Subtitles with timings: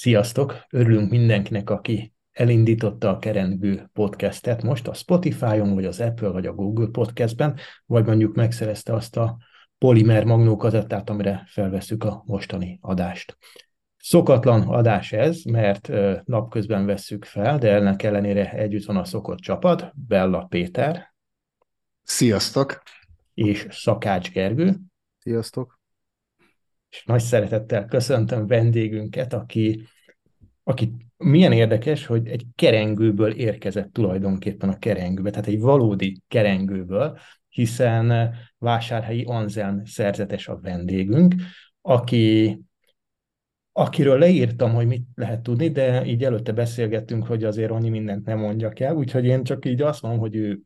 [0.00, 0.66] Sziasztok!
[0.70, 6.52] Örülünk mindenkinek, aki elindította a Kerengő podcastet most a Spotify-on, vagy az Apple, vagy a
[6.52, 7.56] Google podcastben,
[7.86, 9.38] vagy mondjuk megszerezte azt a
[9.78, 13.38] polimer magnókazettát, amire felveszük a mostani adást.
[13.98, 15.90] Szokatlan adás ez, mert
[16.24, 21.14] napközben vesszük fel, de ennek ellenére együtt van a szokott csapat, Bella Péter.
[22.02, 22.82] Sziasztok!
[23.34, 24.76] És Szakács Gergő.
[25.18, 25.80] Sziasztok!
[26.90, 29.88] és nagy szeretettel köszöntöm vendégünket, aki,
[30.62, 37.18] aki milyen érdekes, hogy egy kerengőből érkezett tulajdonképpen a kerengőbe, tehát egy valódi kerengőből,
[37.48, 41.34] hiszen Vásárhelyi Anzelm szerzetes a vendégünk,
[41.80, 42.58] aki,
[43.72, 48.38] akiről leírtam, hogy mit lehet tudni, de így előtte beszélgettünk, hogy azért annyi mindent nem
[48.38, 50.60] mondjak el, úgyhogy én csak így azt mondom, hogy ő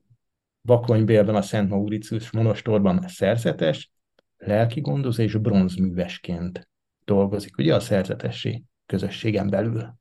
[0.62, 3.90] Bakonybélben a Szent Mauritius monostorban szerzetes,
[4.36, 6.68] lelki gondozó és bronzművesként
[7.04, 9.94] dolgozik, ugye a szerzetesi közösségen belül.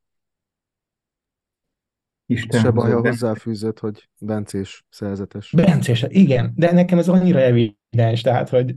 [2.25, 5.51] Isten Se baj, hozzáfűzött, hogy bencés szerzetes.
[5.51, 8.75] Bencés, igen, de nekem ez annyira evidens, tehát, hogy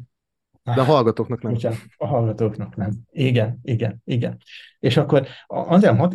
[0.74, 1.52] de a hallgatóknak nem.
[1.52, 2.92] Bocsánat, a hallgatóknak nem.
[3.10, 4.38] Igen, igen, igen.
[4.78, 6.14] És akkor azért hadd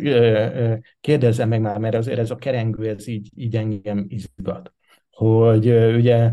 [1.00, 4.72] kérdezzem meg már, mert azért ez a kerengő, ez így, így engem izgat,
[5.10, 6.32] hogy ugye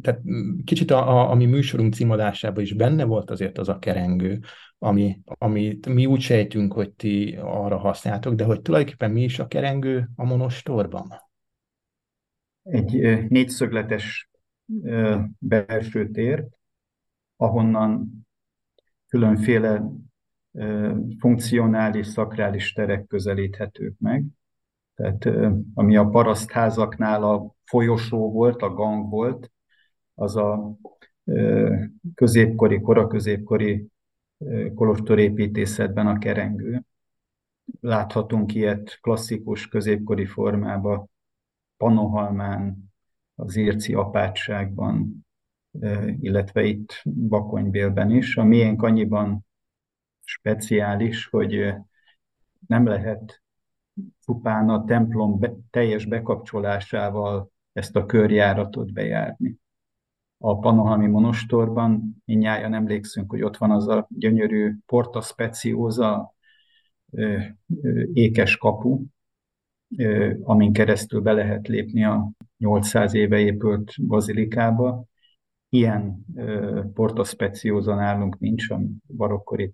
[0.00, 0.20] tehát
[0.64, 4.40] kicsit a, a, a mi műsorunk címadásában is benne volt azért az a kerengő,
[4.78, 9.46] ami, amit mi úgy sejtünk, hogy ti arra használtok, de hogy tulajdonképpen mi is a
[9.46, 11.12] kerengő a monostorban?
[12.62, 14.30] Egy négyszögletes
[15.38, 16.46] belső tér,
[17.36, 18.10] ahonnan
[19.08, 19.82] különféle
[21.18, 24.24] funkcionális, szakrális terek közelíthetők meg.
[24.94, 25.28] Tehát
[25.74, 29.52] ami a parasztházaknál a folyosó volt, a gang volt,
[30.14, 30.76] az a
[32.14, 33.86] középkori, koraközépkori
[34.74, 36.82] kolostorépítészetben a kerengő.
[37.80, 41.10] Láthatunk ilyet klasszikus középkori formában,
[41.76, 42.92] Panohalmán,
[43.34, 45.26] az Irci apátságban,
[46.20, 48.36] illetve itt Bakonybélben is.
[48.36, 49.46] A miénk annyiban
[50.24, 51.74] speciális, hogy
[52.66, 53.42] nem lehet
[54.24, 59.56] csupán a templom be, teljes bekapcsolásával ezt a körjáratot bejárni.
[60.38, 66.34] A Panohalmi monostorban minnyáján emlékszünk, hogy ott van az a gyönyörű Porta Speciosa
[68.12, 69.04] ékes kapu,
[70.42, 75.04] amin keresztül be lehet lépni a 800 éve épült bazilikába.
[75.68, 76.24] Ilyen
[76.94, 78.80] Porta Speciosa nálunk nincs a
[79.16, 79.72] barokkori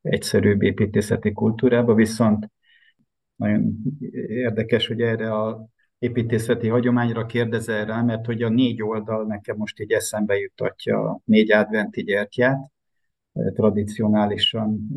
[0.00, 2.50] egyszerűbb építészeti kultúrában, viszont
[3.36, 3.82] nagyon
[4.28, 5.66] érdekes, hogy erre a
[5.98, 11.20] építészeti hagyományra kérdezel rá, mert hogy a négy oldal nekem most így eszembe jutatja a
[11.24, 12.72] négy adventi gyertyát.
[13.54, 14.88] Tradicionálisan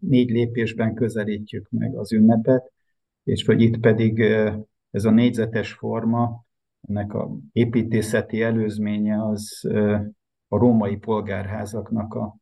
[0.00, 2.72] négy lépésben közelítjük meg az ünnepet,
[3.24, 4.20] és hogy itt pedig
[4.90, 6.44] ez a négyzetes forma,
[6.88, 9.68] ennek a építészeti előzménye az
[10.48, 12.36] a római polgárházaknak a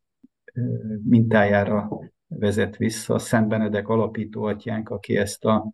[1.04, 1.88] mintájára
[2.28, 3.18] vezet vissza.
[3.18, 5.70] Szent Benedek alapító atyánk, aki ezt a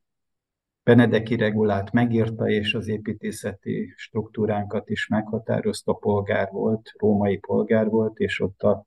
[0.85, 8.41] Benedeki regulát megírta, és az építészeti struktúránkat is meghatározta, polgár volt, római polgár volt, és
[8.41, 8.87] ott a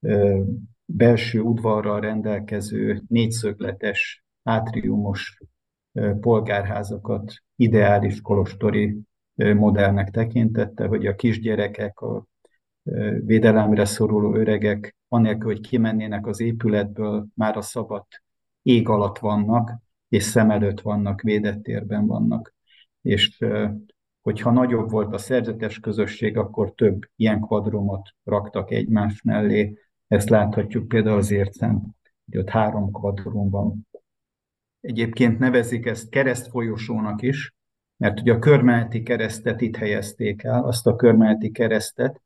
[0.00, 0.42] ö,
[0.84, 5.38] belső udvarral rendelkező négyszögletes, átriumos
[5.92, 8.98] ö, polgárházakat ideális kolostori
[9.36, 12.26] ö, modellnek tekintette, hogy a kisgyerekek, a
[13.24, 18.04] védelemre szoruló öregek, anélkül, hogy kimennének az épületből, már a szabad
[18.62, 19.82] ég alatt vannak,
[20.14, 22.54] és szem előtt vannak, védett térben vannak.
[23.02, 23.44] És
[24.22, 29.78] hogyha nagyobb volt a szerzetes közösség, akkor több ilyen kvadrumot raktak egymás mellé.
[30.08, 33.88] Ezt láthatjuk például az ércen, hogy ott három kvadrum van.
[34.80, 37.54] Egyébként nevezik ezt keresztfolyosónak is,
[37.96, 42.22] mert ugye a körmeleti keresztet itt helyezték el, azt a körmeleti keresztet,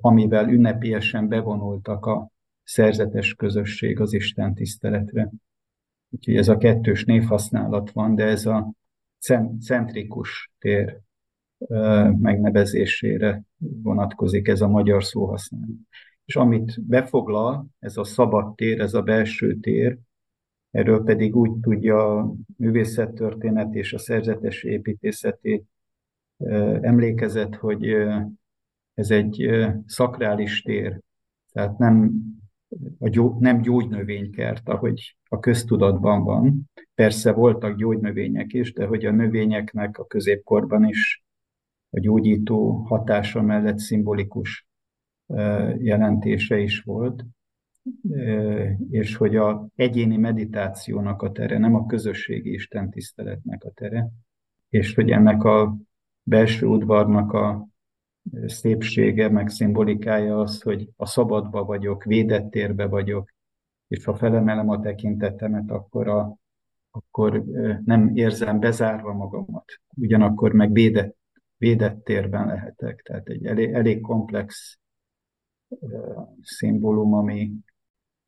[0.00, 2.30] amivel ünnepélyesen bevonultak a
[2.64, 5.30] szerzetes közösség az Isten tiszteletre.
[6.10, 8.72] Úgyhogy ez a kettős névhasználat van, de ez a
[9.60, 11.00] centrikus tér
[12.20, 15.76] megnevezésére vonatkozik ez a magyar szóhasználat.
[16.24, 19.98] És amit befoglal, ez a szabad tér, ez a belső tér,
[20.70, 25.64] erről pedig úgy tudja a művészettörténet és a szerzetes építészeti
[26.80, 27.86] emlékezet, hogy
[28.94, 29.50] ez egy
[29.86, 31.00] szakrális tér,
[31.52, 32.12] tehát nem,
[32.98, 36.70] a gyó, nem gyógynövénykert, ahogy a köztudatban van.
[36.94, 41.24] Persze voltak gyógynövények is, de hogy a növényeknek a középkorban is
[41.90, 44.66] a gyógyító hatása mellett szimbolikus
[45.78, 47.24] jelentése is volt.
[48.90, 54.08] és hogy a egyéni meditációnak a tere, nem a közösségi istentiszteletnek a tere,
[54.68, 55.76] és hogy ennek a
[56.22, 57.69] belső udvarnak a
[58.46, 63.30] szépsége, meg szimbolikája az, hogy a szabadba vagyok, védett térbe vagyok,
[63.88, 66.36] és ha felemelem a tekintetemet, akkor, a,
[66.90, 67.44] akkor
[67.84, 69.64] nem érzem bezárva magamat.
[69.96, 71.16] Ugyanakkor meg védett,
[71.56, 73.02] védett térben lehetek.
[73.02, 74.78] Tehát egy elég, elég komplex
[76.42, 77.52] szimbólum, ami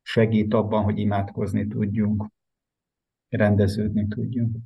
[0.03, 2.27] segít abban, hogy imádkozni tudjunk,
[3.29, 4.57] rendeződni tudjunk.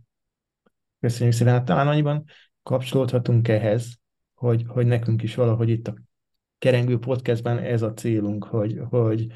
[1.00, 1.52] Köszönjük szépen.
[1.52, 2.24] Hát talán annyiban
[2.62, 3.98] kapcsolódhatunk ehhez,
[4.36, 5.94] hogy, hogy nekünk is valahogy itt a
[6.58, 9.26] Kerengő Podcastben ez a célunk, hogy, hogy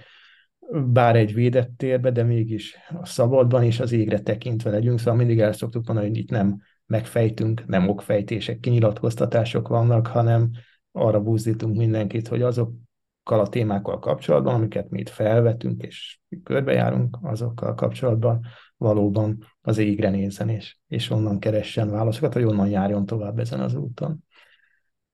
[0.70, 5.41] bár egy védett térbe, de mégis a szabadban és az égre tekintve legyünk, szóval mindig
[5.41, 10.50] el szoktuk mondani, hogy itt nem megfejtünk, nem okfejtések, kinyilatkoztatások vannak, hanem
[10.93, 17.75] arra buzdítunk mindenkit, hogy azokkal a témákkal kapcsolatban, amiket mi itt felvetünk és körbejárunk, azokkal
[17.75, 18.46] kapcsolatban
[18.76, 23.75] valóban az égre nézzen, és, és onnan keressen válaszokat, vagy onnan járjon tovább ezen az
[23.75, 24.25] úton.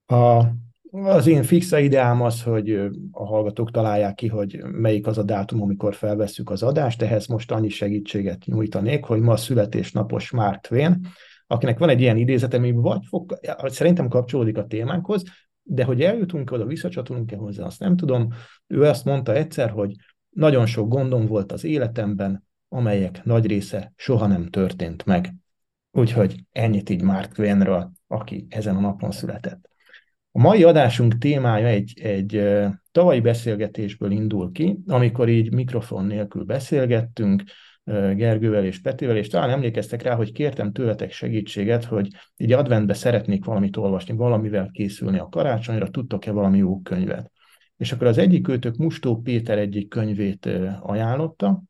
[0.07, 0.43] A,
[0.91, 2.71] az én fix ideám az, hogy
[3.11, 7.03] a hallgatók találják ki, hogy melyik az a dátum, amikor felvesszük az adást.
[7.03, 11.07] Ehhez most annyi segítséget nyújtanék, hogy ma a születésnapos Mark Twain,
[11.47, 15.23] akinek van egy ilyen idézete, ami vagy fog, szerintem kapcsolódik a témánkhoz,
[15.63, 18.29] de hogy eljutunk oda, visszacsatolunk-e hozzá, azt nem tudom.
[18.67, 19.95] Ő azt mondta egyszer, hogy
[20.29, 25.35] nagyon sok gondom volt az életemben, amelyek nagy része soha nem történt meg.
[25.91, 29.69] Úgyhogy ennyit így Mark Twainről, aki ezen a napon született.
[30.37, 32.43] A mai adásunk témája egy, egy
[32.93, 37.43] tavalyi beszélgetésből indul ki, amikor így mikrofon nélkül beszélgettünk,
[38.15, 43.45] Gergővel és Petivel, és talán emlékeztek rá, hogy kértem tőletek segítséget, hogy így adventbe szeretnék
[43.45, 47.31] valamit olvasni, valamivel készülni a karácsonyra, tudtok-e valami jó könyvet.
[47.77, 50.49] És akkor az egyik őtök Mustó Péter egyik könyvét
[50.81, 51.63] ajánlotta,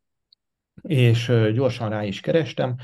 [0.82, 2.74] és gyorsan rá is kerestem,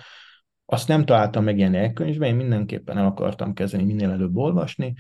[0.65, 4.95] azt nem találtam meg ilyen elkönyvben, én mindenképpen el akartam kezdeni minél előbb olvasni,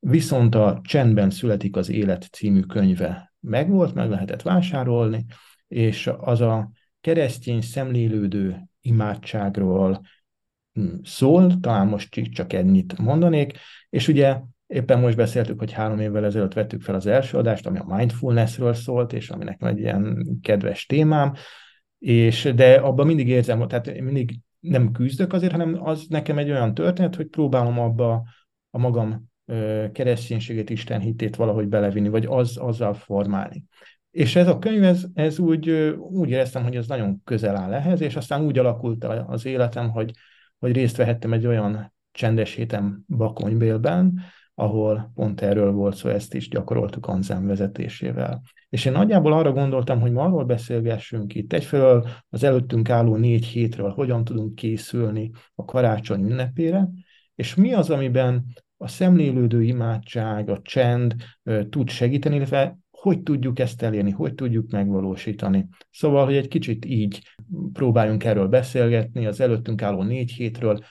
[0.00, 3.32] Viszont a Csendben születik az élet című könyve.
[3.40, 5.24] Megvolt, meg lehetett vásárolni,
[5.68, 10.00] és az a keresztény szemlélődő imádságról
[10.72, 13.58] hm, szól, talán most csak ennyit mondanék,
[13.90, 17.78] és ugye éppen most beszéltük, hogy három évvel ezelőtt vettük fel az első adást, ami
[17.78, 21.34] a mindfulnessről szólt, és ami nekem egy ilyen kedves témám,
[21.98, 26.74] és de abban mindig érzem, tehát mindig nem küzdök azért, hanem az nekem egy olyan
[26.74, 28.24] történet, hogy próbálom abba
[28.70, 29.27] a magam
[29.92, 33.64] kereszténységét, Isten hitét valahogy belevinni, vagy az, azzal formálni.
[34.10, 38.00] És ez a könyv, ez, ez úgy, úgy éreztem, hogy ez nagyon közel áll ehhez,
[38.00, 40.10] és aztán úgy alakult az életem, hogy,
[40.58, 44.20] hogy részt vehettem egy olyan csendes héten Bakonybélben,
[44.54, 48.42] ahol pont erről volt szó, ezt is gyakoroltuk Anzám vezetésével.
[48.68, 51.52] És én nagyjából arra gondoltam, hogy ma arról beszélgessünk itt.
[51.52, 56.88] Egyfelől az előttünk álló négy hétről, hogyan tudunk készülni a karácsony ünnepére,
[57.34, 58.44] és mi az, amiben
[58.80, 61.14] a szemlélődő imádság, a csend
[61.70, 65.68] tud segíteni, illetve hogy tudjuk ezt elérni, hogy tudjuk megvalósítani.
[65.90, 67.22] Szóval, hogy egy kicsit így
[67.72, 70.84] próbáljunk erről beszélgetni, az előttünk álló négy hétről,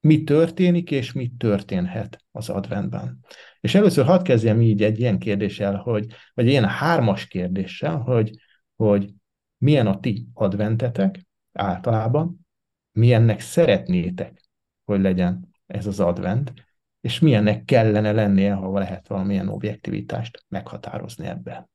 [0.00, 3.18] mi történik és mi történhet az adventben.
[3.60, 8.30] És először hadd kezdjem így egy ilyen kérdéssel, hogy, vagy ilyen hármas kérdéssel, hogy,
[8.76, 9.14] hogy
[9.56, 12.46] milyen a ti adventetek általában,
[12.92, 14.42] milyennek szeretnétek,
[14.84, 16.52] hogy legyen ez az advent,
[17.00, 21.70] és milyennek kellene lennie, ha lehet valamilyen objektivitást meghatározni ebben.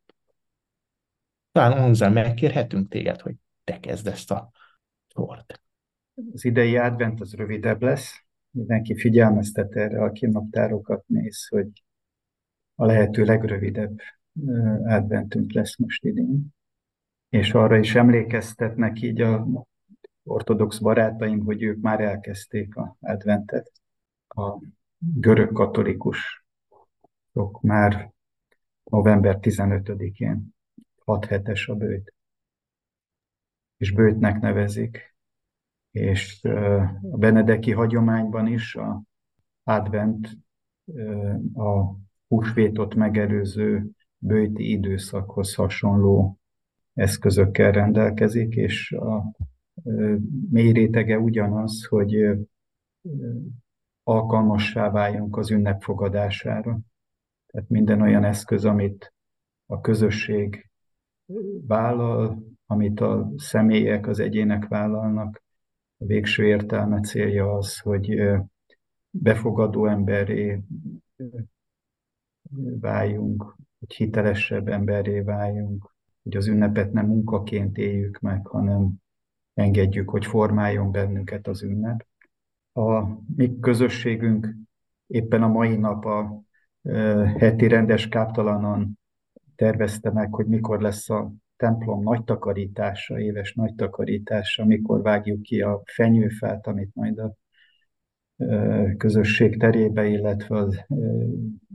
[1.52, 4.52] Talán Onzel megkérhetünk téged, hogy te kezd ezt a
[5.08, 5.62] sort.
[6.34, 8.24] Az idei advent az rövidebb lesz.
[8.50, 11.84] Mindenki figyelmeztet erre, aki naptárokat néz, hogy
[12.76, 14.00] a lehető legrövidebb
[14.84, 16.48] adventünk lesz most idén.
[17.30, 19.48] És arra is emlékeztetnek így a
[20.24, 23.72] ortodox barátaim, hogy ők már elkezdték a adventet.
[24.28, 24.58] A
[25.16, 26.46] görög katolikus
[27.62, 28.12] már
[28.84, 30.56] november 15-én
[31.06, 32.14] 6 hetes a bőt.
[33.78, 35.16] És bőtnek nevezik.
[35.92, 39.04] És a benedeki hagyományban is a
[39.64, 40.38] advent
[41.54, 41.96] a
[42.28, 46.38] húsvétot megelőző bőti időszakhoz hasonló
[46.94, 49.36] eszközökkel rendelkezik, és a
[50.50, 52.38] mély rétege ugyanaz, hogy
[54.04, 56.80] alkalmassá váljunk az ünnep fogadására.
[57.48, 59.14] Tehát minden olyan eszköz, amit
[59.66, 60.70] a közösség
[61.68, 65.44] vállal, amit a személyek, az egyének vállalnak,
[65.98, 68.22] a végső értelme célja az, hogy
[69.10, 70.62] befogadó emberré
[72.80, 75.94] váljunk, hogy hitelesebb emberré váljunk,
[76.24, 78.94] hogy az ünnepet nem munkaként éljük meg, hanem
[79.54, 82.06] engedjük, hogy formáljon bennünket az ünnep.
[82.74, 83.04] A
[83.36, 84.56] mi közösségünk
[85.08, 86.42] éppen a mai nap a
[87.38, 89.00] heti rendes káptalanon
[89.56, 95.62] tervezte meg, hogy mikor lesz a templom nagy takarítása, éves nagy takarítása, mikor vágjuk ki
[95.62, 97.36] a fenyőfát, amit majd a
[98.98, 100.86] közösség terébe, illetve a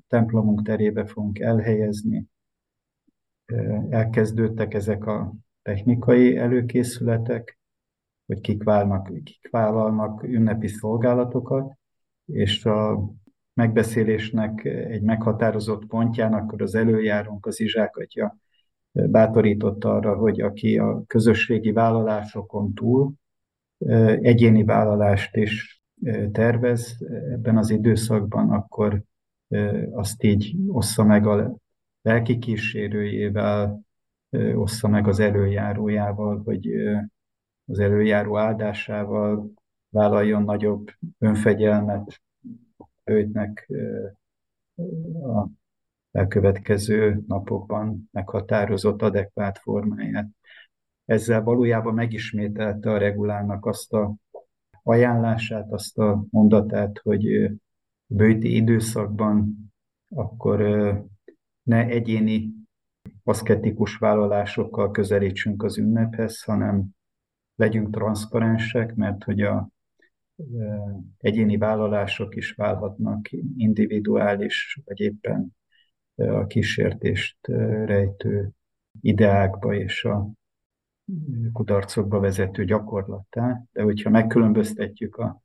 [0.09, 2.27] templomunk terébe fogunk elhelyezni.
[3.89, 7.58] Elkezdődtek ezek a technikai előkészületek,
[8.29, 11.73] hogy kik, válnak, kik vállalnak ünnepi szolgálatokat,
[12.27, 13.11] és a
[13.55, 18.37] megbeszélésnek egy meghatározott pontján, akkor az előjárónk, az Izsákatya
[18.93, 23.13] bátorított arra, hogy aki a közösségi vállalásokon túl
[24.21, 25.83] egyéni vállalást is
[26.33, 26.97] tervez
[27.33, 29.03] ebben az időszakban, akkor
[29.91, 31.57] azt így ossza meg a
[32.03, 33.81] lelki kísérőjével,
[34.55, 36.69] ossza meg az előjárójával, hogy
[37.69, 39.53] az előjáró áldásával
[39.89, 42.23] vállaljon nagyobb önfegyelmet
[43.05, 43.71] őtnek
[45.23, 45.47] a
[46.11, 50.29] elkövetkező napokban meghatározott adekvát formáját.
[51.05, 54.15] Ezzel valójában megismételte a regulának azt a
[54.83, 57.51] ajánlását, azt a mondatát, hogy
[58.07, 59.57] bőti időszakban
[60.09, 60.59] akkor
[61.63, 62.53] ne egyéni
[63.25, 66.97] aszketikus vállalásokkal közelítsünk az ünnephez, hanem
[67.59, 69.69] legyünk transzparensek, mert hogy a
[71.19, 75.57] egyéni vállalások is válhatnak individuális, vagy éppen
[76.15, 77.47] a kísértést
[77.85, 78.51] rejtő
[79.01, 80.31] ideákba és a
[81.53, 85.43] kudarcokba vezető gyakorlattá, de hogyha megkülönböztetjük a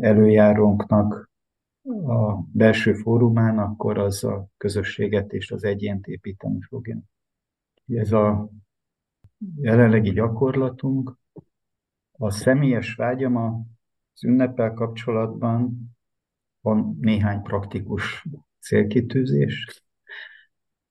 [0.00, 1.30] előjárónknak
[2.06, 6.98] a belső fórumán, akkor az a közösséget és az egyént építeni fogja.
[7.86, 8.48] Ez a
[9.56, 11.16] jelenlegi gyakorlatunk.
[12.12, 15.90] A személyes vágyam az ünnepel kapcsolatban
[16.60, 18.26] van néhány praktikus
[18.60, 19.82] célkitűzés.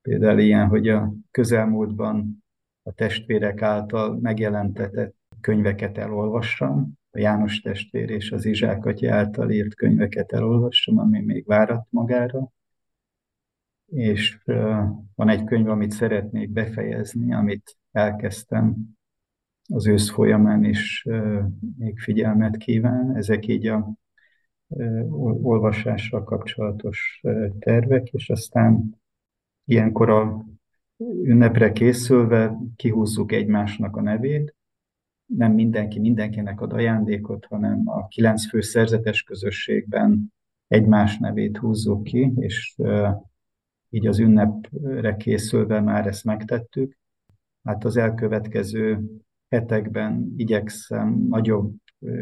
[0.01, 2.43] Például ilyen, hogy a közelmúltban
[2.83, 10.31] a testvérek által megjelentetett könyveket elolvassam, a János testvér és az Izsák által írt könyveket
[10.31, 12.51] elolvassam, ami még várat magára.
[13.91, 14.39] És
[15.15, 18.75] van egy könyv, amit szeretnék befejezni, amit elkezdtem
[19.73, 21.07] az ősz folyamán is
[21.77, 23.15] még figyelmet kíván.
[23.15, 23.93] Ezek így a
[25.41, 27.21] olvasással kapcsolatos
[27.59, 29.01] tervek, és aztán
[29.65, 30.45] ilyenkor a
[31.23, 34.55] ünnepre készülve kihúzzuk egymásnak a nevét,
[35.25, 40.33] nem mindenki mindenkinek ad ajándékot, hanem a kilenc fő szerzetes közösségben
[40.67, 42.75] egymás nevét húzzuk ki, és
[43.89, 46.97] így az ünnepre készülve már ezt megtettük.
[47.63, 49.03] Hát az elkövetkező
[49.47, 51.73] hetekben igyekszem nagyobb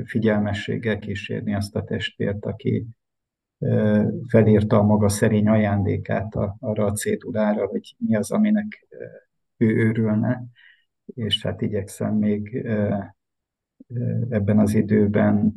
[0.05, 2.85] figyelmességgel kísérni azt a testvért, aki
[4.27, 8.87] felírta a maga szerény ajándékát arra a cédulára, hogy mi az, aminek
[9.57, 10.43] ő őrülne,
[11.05, 12.65] és hát igyekszem még
[14.29, 15.53] ebben az időben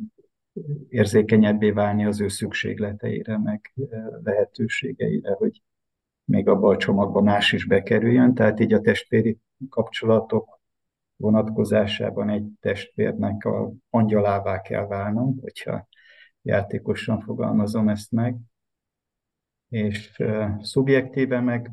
[0.89, 3.73] érzékenyebbé válni az ő szükségleteire, meg
[4.23, 5.61] lehetőségeire, hogy
[6.29, 8.33] még abba a csomagba más is bekerüljön.
[8.33, 10.59] Tehát így a testvéri kapcsolatok
[11.15, 15.87] vonatkozásában egy testvérnek a angyalává kell válnom, hogyha
[16.41, 18.37] játékosan fogalmazom ezt meg.
[19.69, 20.23] És
[20.59, 21.71] szubjektíve meg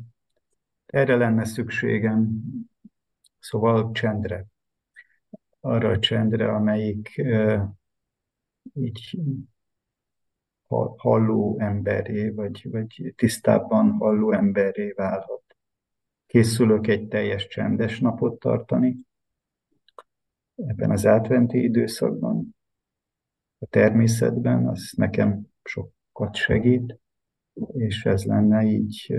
[0.85, 2.29] erre lenne szükségem,
[3.39, 4.45] szóval csendre.
[5.59, 7.21] Arra a csendre, amelyik
[8.73, 9.19] így
[10.97, 15.43] halló emberé, vagy, vagy tisztábban halló emberé válhat.
[16.25, 18.97] Készülök egy teljes csendes napot tartani,
[20.55, 22.55] ebben az átventi időszakban,
[23.59, 26.99] a természetben, az nekem sokat segít,
[27.73, 29.15] és ez lenne így,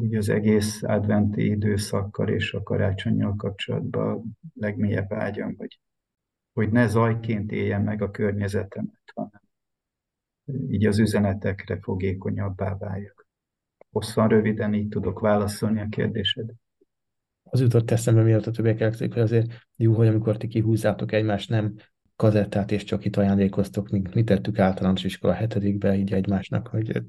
[0.00, 5.80] így az egész adventi időszakkal és a karácsonyjal kapcsolatban legmélyebb vágyam, hogy,
[6.52, 9.45] hogy ne zajként éljen meg a környezetemet, hanem
[10.70, 13.26] így az üzenetekre fogékonyabbá váljak.
[13.90, 16.54] Hosszan, röviden így tudok válaszolni a kérdésedre
[17.50, 21.48] az jutott eszembe, miatt a többiek elkezdték, hogy azért jó, hogy amikor ti kihúzzátok egymást,
[21.48, 21.74] nem
[22.16, 27.02] kazettát és csak itt ajándékoztok, mint mi tettük általános iskola hetedikbe így egymásnak, hogy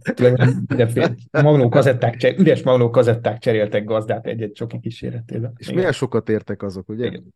[1.31, 5.53] magnó kazetták, üres magnó kazetták cseréltek gazdát egy-egy csoki kíséretében.
[5.57, 5.77] És Igen.
[5.77, 7.05] milyen sokat értek azok, ugye?
[7.05, 7.33] Igen.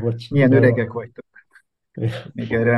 [0.00, 1.24] Bocs, Milyen öregek vagytok.
[2.32, 2.76] Még erre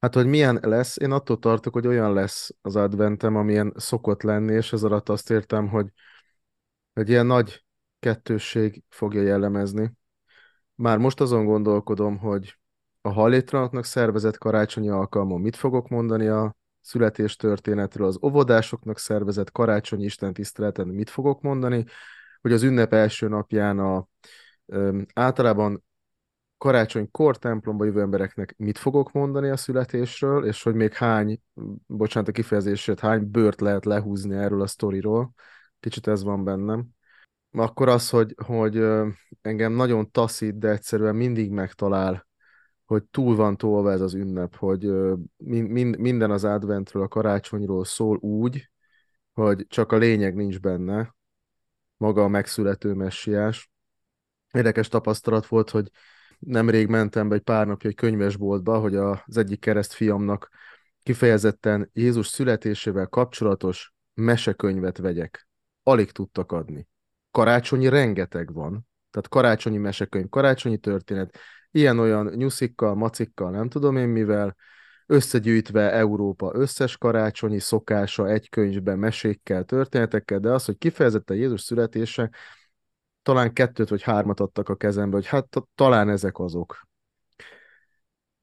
[0.00, 4.52] Hát, hogy milyen lesz, én attól tartok, hogy olyan lesz az adventem, amilyen szokott lenni,
[4.52, 5.86] és ez alatt azt értem, hogy
[6.92, 7.64] egy ilyen nagy
[7.98, 9.92] kettősség fogja jellemezni.
[10.74, 12.58] Már most azon gondolkodom, hogy
[13.00, 20.88] a hajléktalanoknak szervezett karácsonyi alkalmon mit fogok mondani a születéstörténetről, az óvodásoknak szervezett karácsonyi istentiszteleten
[20.88, 21.84] mit fogok mondani,
[22.40, 24.06] hogy az ünnep első napján a,
[24.66, 25.84] ö, általában
[26.60, 31.40] karácsonykor templomba jövő embereknek mit fogok mondani a születésről, és hogy még hány,
[31.86, 35.32] bocsánat a kifejezését, hány bőrt lehet lehúzni erről a sztoriról.
[35.80, 36.86] Kicsit ez van bennem.
[37.52, 38.82] Akkor az, hogy, hogy
[39.42, 42.26] engem nagyon taszít, de egyszerűen mindig megtalál,
[42.84, 44.90] hogy túl van tolva ez az ünnep, hogy
[45.36, 48.70] mind, minden az adventről, a karácsonyról szól úgy,
[49.32, 51.14] hogy csak a lényeg nincs benne,
[52.00, 53.70] maga a megszülető messiás.
[54.52, 55.90] Érdekes tapasztalat volt, hogy
[56.38, 60.48] nemrég mentem be egy pár napja egy könyvesboltba, hogy az egyik kereszt fiamnak
[61.02, 65.48] kifejezetten Jézus születésével kapcsolatos mesekönyvet vegyek.
[65.82, 66.88] Alig tudtak adni.
[67.30, 71.38] Karácsonyi rengeteg van, tehát karácsonyi mesekönyv, karácsonyi történet,
[71.70, 74.56] ilyen-olyan nyuszikkal, macikkal, nem tudom én mivel,
[75.10, 82.30] összegyűjtve Európa összes karácsonyi szokása egy könyvben, mesékkel, történetekkel, de az, hogy kifejezetten Jézus születése,
[83.22, 86.88] talán kettőt vagy hármat adtak a kezembe, hogy hát talán ezek azok.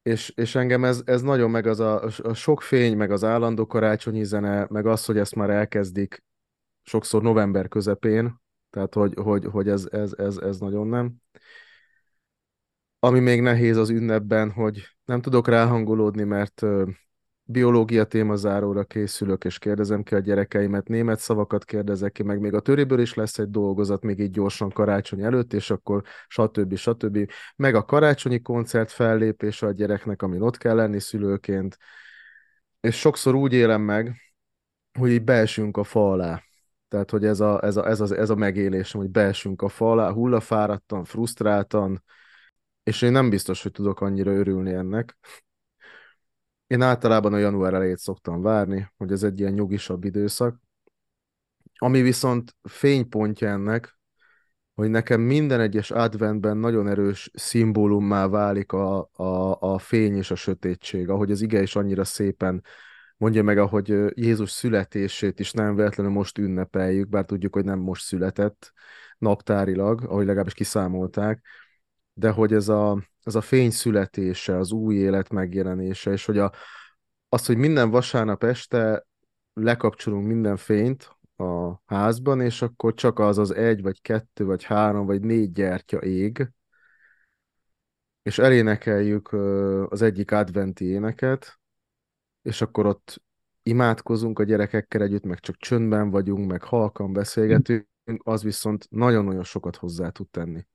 [0.02, 3.66] És, és engem ez, ez nagyon meg az a, a sok fény, meg az állandó
[3.66, 6.24] karácsonyi zene, meg az, hogy ezt már elkezdik
[6.82, 11.14] sokszor november közepén, tehát hogy, hogy, hogy ez, ez, ez, ez nagyon nem.
[13.00, 16.62] Ami még nehéz az ünnepben, hogy nem tudok ráhangolódni, mert
[17.42, 22.60] biológia témazáróra készülök, és kérdezem ki a gyerekeimet, német szavakat kérdezek ki, meg még a
[22.60, 26.76] töréből is lesz egy dolgozat, még így gyorsan karácsony előtt, és akkor stb.
[26.76, 27.30] stb.
[27.56, 31.78] Meg a karácsonyi koncert fellépése a gyereknek, amin ott kell lenni szülőként,
[32.80, 34.16] és sokszor úgy élem meg,
[34.98, 36.42] hogy így beesünk a fa alá.
[36.88, 39.90] Tehát, hogy ez a, ez a, ez a, ez a megélésem, hogy beesünk a fa
[39.90, 42.02] alá, hullafáradtan, frusztráltan,
[42.88, 45.18] és én nem biztos, hogy tudok annyira örülni ennek.
[46.66, 50.60] Én általában a január elejét szoktam várni, hogy ez egy ilyen nyugisabb időszak.
[51.78, 53.98] Ami viszont fénypontja ennek,
[54.74, 60.34] hogy nekem minden egyes adventben nagyon erős szimbólummá válik a, a, a fény és a
[60.34, 62.64] sötétség, ahogy az ige is annyira szépen
[63.16, 68.04] mondja meg, ahogy Jézus születését is nem véletlenül most ünnepeljük, bár tudjuk, hogy nem most
[68.04, 68.72] született
[69.18, 71.46] naptárilag, ahogy legalábbis kiszámolták,
[72.18, 76.52] de hogy ez a, ez a fény születése, az új élet megjelenése, és hogy a,
[77.28, 79.06] az, hogy minden vasárnap este
[79.52, 85.06] lekapcsolunk minden fényt a házban, és akkor csak az az egy, vagy kettő, vagy három,
[85.06, 86.50] vagy négy gyertya ég,
[88.22, 89.32] és elénekeljük
[89.92, 91.60] az egyik adventi éneket,
[92.42, 93.22] és akkor ott
[93.62, 97.86] imádkozunk a gyerekekkel együtt, meg csak csöndben vagyunk, meg halkan beszélgetünk,
[98.22, 100.66] az viszont nagyon-nagyon sokat hozzá tud tenni.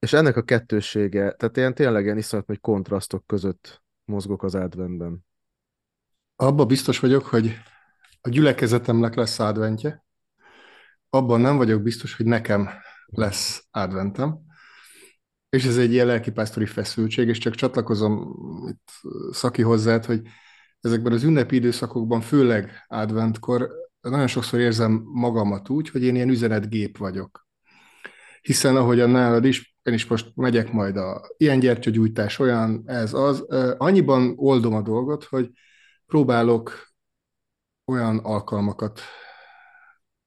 [0.00, 5.24] És ennek a kettősége, tehát ilyen tényleg ilyen iszonyat nagy kontrasztok között mozgok az adventben.
[6.36, 7.58] Abba biztos vagyok, hogy
[8.20, 10.04] a gyülekezetemnek lesz adventje.
[11.10, 12.68] Abban nem vagyok biztos, hogy nekem
[13.06, 14.38] lesz adventem.
[15.48, 18.36] És ez egy ilyen lelkipásztori feszültség, és csak csatlakozom
[18.68, 18.90] itt
[19.30, 20.22] Szaki hozzád, hogy
[20.80, 26.98] ezekben az ünnepi időszakokban, főleg adventkor, nagyon sokszor érzem magamat úgy, hogy én ilyen üzenetgép
[26.98, 27.46] vagyok.
[28.40, 33.40] Hiszen a nálad is, én is most megyek majd a ilyen gyertyagyújtás, olyan, ez az,
[33.78, 35.50] annyiban oldom a dolgot, hogy
[36.06, 36.92] próbálok
[37.84, 39.00] olyan alkalmakat,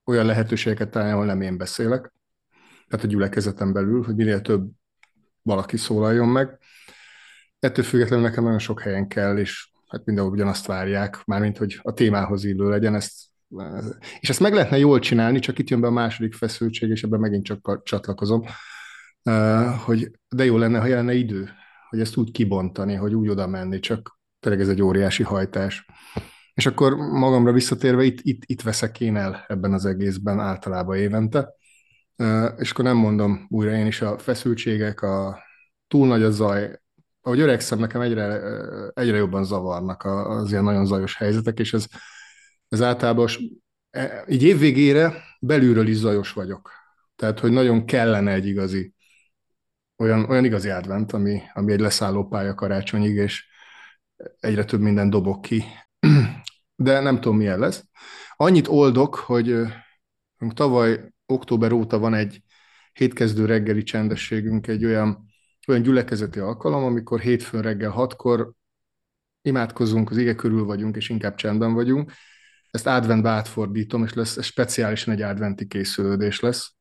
[0.06, 2.14] olyan lehetőségeket találni, ahol nem én beszélek,
[2.88, 4.70] tehát a gyülekezetem belül, hogy minél több
[5.42, 6.60] valaki szólaljon meg.
[7.60, 11.94] Ettől függetlenül nekem nagyon sok helyen kell, és hát mindenhol ugyanazt várják, mármint, hogy a
[11.94, 13.14] témához illő legyen, ezt,
[14.20, 17.20] és ezt meg lehetne jól csinálni, csak itt jön be a második feszültség, és ebben
[17.20, 18.44] megint csak csatlakozom,
[19.86, 21.50] hogy de jó lenne, ha jelenne idő,
[21.90, 25.86] hogy ezt úgy kibontani, hogy úgy oda menni, csak tényleg ez egy óriási hajtás.
[26.54, 31.54] És akkor magamra visszatérve, itt, itt, itt veszek én el ebben az egészben általában évente,
[32.58, 35.40] és akkor nem mondom újra én is a feszültségek, a
[35.88, 36.82] túl nagy a zaj,
[37.22, 38.42] ahogy öregszem, nekem egyre,
[38.94, 41.86] egyre jobban zavarnak az ilyen nagyon zajos helyzetek, és ez,
[42.68, 43.28] ez általában
[44.28, 46.72] így évvégére belülről is zajos vagyok.
[47.16, 48.94] Tehát, hogy nagyon kellene egy igazi,
[50.04, 53.46] olyan, olyan igazi advent, ami, ami egy leszálló pálya karácsonyig, és
[54.40, 55.64] egyre több minden dobok ki.
[56.76, 57.84] De nem tudom, milyen lesz.
[58.36, 59.56] Annyit oldok, hogy
[60.54, 62.42] tavaly október óta van egy
[62.94, 65.26] hétkezdő reggeli csendességünk, egy olyan,
[65.68, 68.54] olyan gyülekezeti alkalom, amikor hétfőn reggel hatkor
[69.42, 72.12] imádkozunk, az ige körül vagyunk, és inkább csendben vagyunk.
[72.70, 76.74] Ezt adventbe átfordítom, és lesz speciálisan egy adventi készülődés lesz,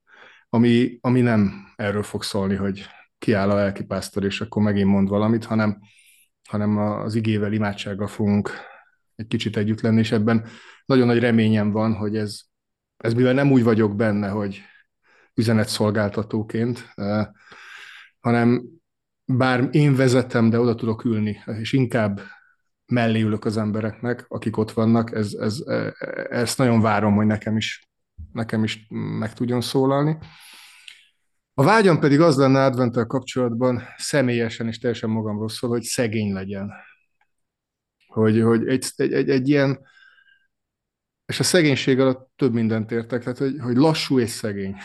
[0.48, 2.86] ami, ami nem erről fog szólni, hogy
[3.22, 5.78] kiáll a lelkipásztor, és akkor megint mond valamit, hanem,
[6.48, 8.50] hanem az igével, imádsággal fogunk
[9.14, 10.46] egy kicsit együtt lenni, és ebben
[10.84, 12.40] nagyon nagy reményem van, hogy ez,
[12.96, 14.62] ez mivel nem úgy vagyok benne, hogy
[15.34, 17.26] üzenetszolgáltatóként, eh,
[18.20, 18.62] hanem
[19.24, 22.20] bár én vezetem, de oda tudok ülni, és inkább
[22.86, 25.94] mellé ülök az embereknek, akik ott vannak, ez, ez, e,
[26.30, 27.88] ezt nagyon várom, hogy nekem is,
[28.32, 28.86] nekem is
[29.18, 30.18] meg tudjon szólalni.
[31.54, 36.72] A vágyam pedig az lenne adventtel kapcsolatban, személyesen és teljesen magamról szól, hogy szegény legyen.
[38.06, 39.80] Hogy, hogy egy, egy, egy, egy ilyen,
[41.26, 44.76] és a szegénység alatt több mindent értek, tehát hogy, hogy lassú és szegény,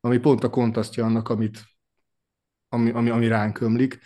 [0.00, 1.64] ami pont a kontasztja annak, amit,
[2.68, 3.98] ami, ami, ami ránk ömlik.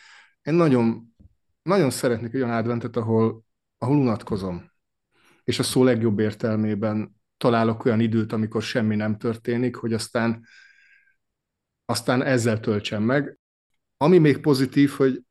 [0.43, 1.15] Én nagyon,
[1.63, 3.45] nagyon szeretnék olyan adventet, ahol,
[3.79, 4.73] ahol unatkozom.
[5.45, 10.47] És a szó legjobb értelmében találok olyan időt, amikor semmi nem történik, hogy aztán,
[11.87, 13.39] aztán ezzel töltsem meg.
[13.97, 15.23] Ami még pozitív, hogy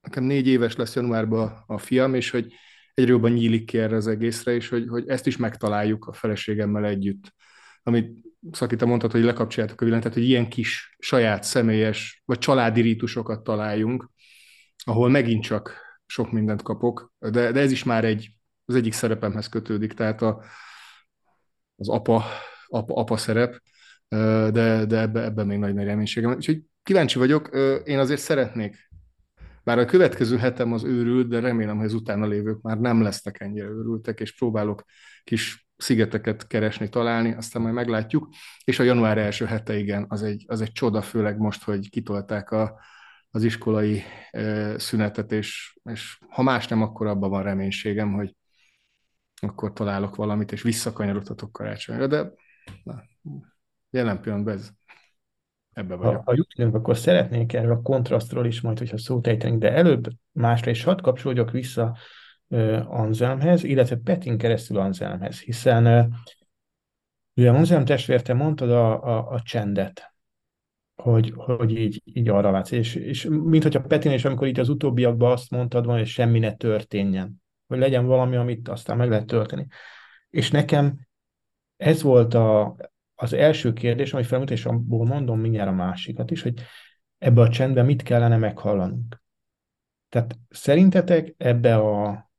[0.00, 2.52] nekem négy éves lesz januárban a fiam, és hogy
[2.94, 6.84] egyre jobban nyílik ki erre az egészre, és hogy, hogy ezt is megtaláljuk a feleségemmel
[6.84, 7.34] együtt.
[7.82, 12.80] Amit Szakita mondtad, hogy lekapcsoljátok a villanyt, tehát hogy ilyen kis saját személyes vagy családi
[12.80, 14.10] rítusokat találjunk,
[14.84, 18.30] ahol megint csak sok mindent kapok, de, de ez is már egy,
[18.64, 20.42] az egyik szerepemhez kötődik, tehát a,
[21.76, 22.24] az apa,
[22.66, 23.62] apa, apa szerep,
[24.08, 26.30] de, de ebben ebbe még nagy, nagy reménységem.
[26.30, 27.48] Úgyhogy kíváncsi vagyok,
[27.84, 28.88] én azért szeretnék
[29.68, 33.40] bár a következő hetem az őrült, de remélem, hogy az utána lévők már nem lesznek
[33.40, 34.84] ennyire őrültek, és próbálok
[35.24, 38.28] kis szigeteket keresni, találni, aztán majd meglátjuk.
[38.64, 42.50] És a január első hete, igen, az egy, az egy csoda, főleg most, hogy kitolták
[42.50, 42.80] a,
[43.30, 48.36] az iskolai e, szünetet, és, és ha más nem, akkor abban van reménységem, hogy
[49.40, 52.32] akkor találok valamit, és visszakanyarodhatok karácsonyra, de
[52.82, 53.02] na,
[53.90, 54.70] jelen pillanatban ez
[55.78, 56.14] Ebbe vagyok.
[56.14, 60.08] Ha, ha jutnunk, akkor szeretnék erről a kontrasztról is majd, hogyha szót ejtenénk, de előbb
[60.32, 61.96] másra is hadd kapcsolódjak vissza
[62.48, 66.14] uh, Anzelmhez, illetve Petin keresztül Anzelmhez, hiszen uh,
[67.34, 70.14] ugye Anzelm testvér, te mondtad a, a, a csendet,
[71.02, 74.68] hogy, hogy így, így arra látsz, és, és mint hogyha Petin és amikor így az
[74.68, 79.26] utóbbiakban azt mondtad volna, hogy semmi ne történjen, hogy legyen valami, amit aztán meg lehet
[79.26, 79.66] tölteni.
[80.30, 80.98] És nekem
[81.76, 82.76] ez volt a,
[83.20, 86.60] az első kérdés, amit felmutat, és abból mondom mindjárt a másikat is, hogy
[87.18, 89.22] ebbe a csendben mit kellene meghallanunk.
[90.08, 92.30] Tehát szerintetek ebbe a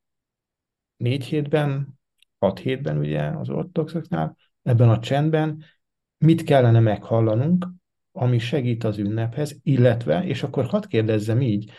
[0.97, 1.99] négy hétben,
[2.39, 5.63] hat hétben ugye az ortodoxoknál, ebben a csendben
[6.17, 7.67] mit kellene meghallanunk,
[8.11, 11.71] ami segít az ünnephez, illetve, és akkor hadd kérdezzem így,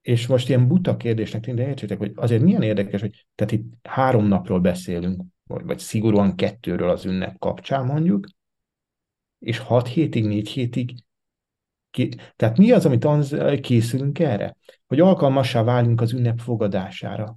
[0.00, 3.72] és most ilyen buta kérdésnek tűnik, de értsétek, hogy azért milyen érdekes, hogy tehát itt
[3.82, 8.26] három napról beszélünk, vagy, vagy szigorúan kettőről az ünnep kapcsán mondjuk,
[9.38, 10.94] és hat hétig, négy hétig
[11.90, 12.08] ki...
[12.36, 14.56] Tehát mi az, amit készülünk erre?
[14.86, 17.36] Hogy alkalmassá válunk az ünnep fogadására.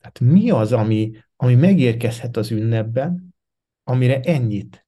[0.00, 3.34] Tehát mi az, ami, ami megérkezhet az ünnepben,
[3.84, 4.86] amire ennyit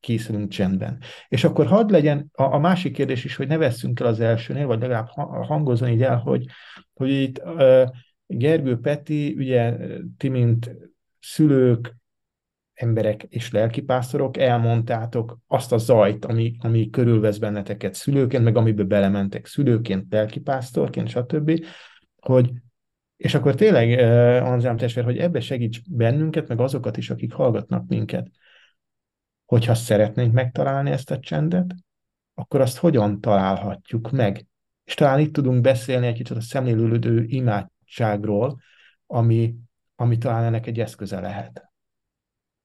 [0.00, 1.00] készülünk csendben.
[1.28, 4.66] És akkor hadd legyen a, a másik kérdés is, hogy ne vesszünk el az elsőnél,
[4.66, 5.08] vagy legalább
[5.46, 6.46] hangozzon így el, hogy,
[6.94, 7.88] hogy itt uh,
[8.26, 9.76] Gergő Peti, ugye
[10.16, 10.70] ti, mint
[11.20, 11.96] szülők,
[12.78, 19.46] emberek és lelkipásztorok elmondtátok azt a zajt, ami, ami körülvesz benneteket szülőként, meg amiben belementek
[19.46, 21.64] szülőként, lelkipásztorként, stb.,
[22.20, 22.50] hogy
[23.16, 27.88] és akkor tényleg, uh, Anzám testvér, hogy ebbe segíts bennünket, meg azokat is, akik hallgatnak
[27.88, 28.26] minket,
[29.44, 31.74] hogyha szeretnénk megtalálni ezt a csendet,
[32.34, 34.46] akkor azt hogyan találhatjuk meg?
[34.84, 38.60] És talán itt tudunk beszélni egy kicsit a szemlélődő imádságról,
[39.06, 39.54] ami,
[39.96, 41.67] ami talán ennek egy eszköze lehet.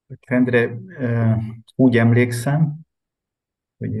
[0.06, 0.78] Rendre
[1.74, 2.80] úgy emlékszem,
[3.76, 3.92] hogy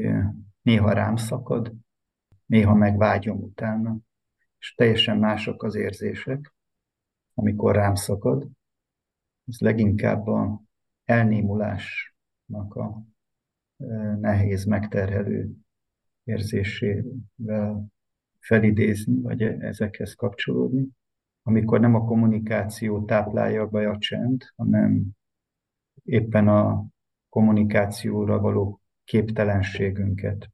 [0.62, 1.72] néha rám szakad,
[2.46, 3.98] néha meg vágyom utána,
[4.58, 6.54] és teljesen mások az érzések,
[7.34, 8.48] amikor rám szakad.
[9.46, 10.62] Ez leginkább a
[11.04, 13.02] elnémulásnak a
[14.20, 15.50] nehéz, megterhelő
[16.24, 17.86] érzésével
[18.38, 20.88] felidézni, vagy e-, ezekhez kapcsolódni,
[21.42, 25.16] amikor nem a kommunikáció táplálja be a csend, hanem
[26.04, 26.86] éppen a
[27.28, 30.50] kommunikációra való képtelenségünket,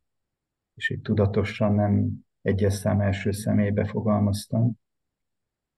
[0.75, 4.73] és itt tudatosan nem egyes szám első személybe fogalmaztam.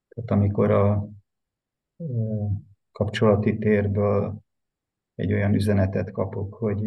[0.07, 1.09] Tehát amikor a
[2.91, 4.41] kapcsolati térből
[5.15, 6.81] egy olyan üzenetet kapok, hogy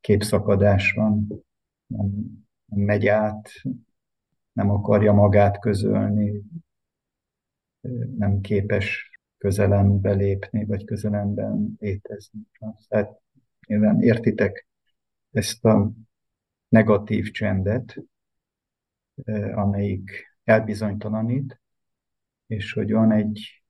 [0.00, 1.26] képszakadás van,
[1.86, 2.10] nem,
[2.64, 3.50] nem megy át,
[4.52, 6.42] nem akarja magát közölni,
[8.16, 9.09] nem képes
[9.40, 12.40] közelembe lépni, vagy közelemben létezni.
[12.88, 13.20] Tehát
[13.66, 14.66] nyilván értitek
[15.30, 15.92] ezt a
[16.68, 17.96] negatív csendet,
[19.54, 21.60] amelyik elbizonytalanít,
[22.46, 23.64] és hogy van egy,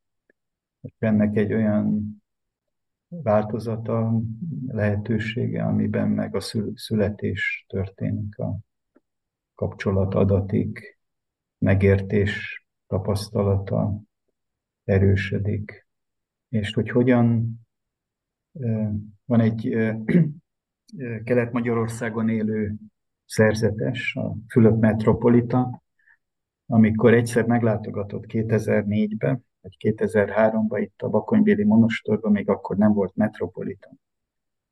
[0.98, 2.16] ennek egy olyan
[3.08, 4.20] változata,
[4.66, 6.40] lehetősége, amiben meg a
[6.74, 8.58] születés történik, a
[9.54, 10.98] kapcsolat adatik,
[11.58, 14.00] megértés tapasztalata
[14.90, 15.86] erősödik.
[16.48, 17.54] És hogy hogyan
[19.24, 19.76] van egy
[21.24, 22.74] Kelet-Magyarországon élő
[23.24, 25.82] szerzetes, a Fülöp Metropolita,
[26.66, 33.90] amikor egyszer meglátogatott 2004-ben, vagy 2003-ban itt a Bakonybéli Monostorban, még akkor nem volt Metropolita,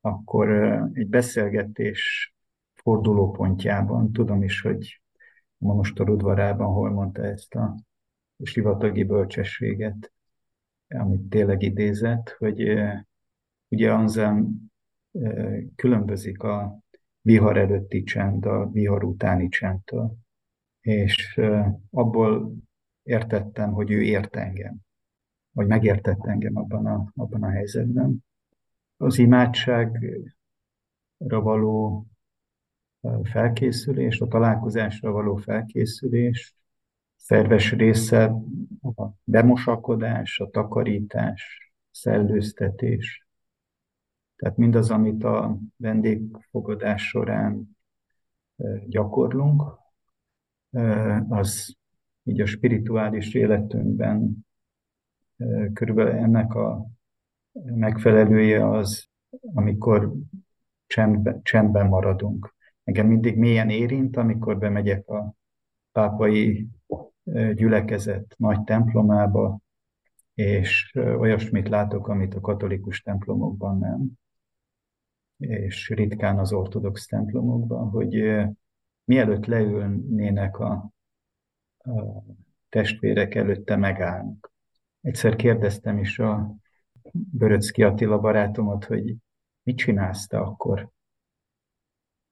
[0.01, 0.49] akkor
[0.93, 2.33] egy beszélgetés
[2.73, 5.01] fordulópontjában, tudom is, hogy
[5.57, 7.75] a Monostor udvarában hol mondta ezt a
[8.43, 10.11] sivatagi bölcsességet,
[10.87, 12.73] amit tényleg idézett, hogy
[13.67, 14.71] ugye Anselm
[15.75, 16.79] különbözik a
[17.21, 20.15] vihar előtti csend a vihar utáni csendtől.
[20.81, 21.39] És
[21.89, 22.53] abból
[23.03, 24.77] értettem, hogy ő ért engem,
[25.51, 28.23] vagy megértett engem abban a, abban a helyzetben.
[28.97, 30.31] Az imádságra
[31.17, 32.05] való
[33.23, 36.58] felkészülés, a találkozásra való felkészülés,
[37.19, 38.33] szerves része
[38.95, 43.27] a bemosakodás, a takarítás, szellőztetés,
[44.35, 47.77] tehát mindaz, amit a vendégfogadás során
[48.87, 49.63] gyakorlunk,
[51.29, 51.77] az
[52.23, 54.47] így a spirituális életünkben
[55.73, 56.85] körülbelül ennek a
[57.63, 59.07] megfelelője az,
[59.53, 60.13] amikor
[60.87, 62.55] csendben, csendben maradunk.
[62.83, 65.33] Engem mindig mélyen érint, amikor bemegyek a
[65.99, 66.67] pápai
[67.53, 69.59] gyülekezet nagy templomába,
[70.33, 74.17] és olyasmit látok, amit a katolikus templomokban nem
[75.39, 78.45] és ritkán az ortodox templomokban, hogy
[79.03, 80.91] mielőtt leülnének a,
[81.77, 82.23] a
[82.69, 84.51] testvérek előtte megállnak.
[85.01, 86.55] Egyszer kérdeztem is a
[87.11, 89.15] Böröcki Attila barátomat, hogy
[89.63, 90.89] mit csinálsz te akkor,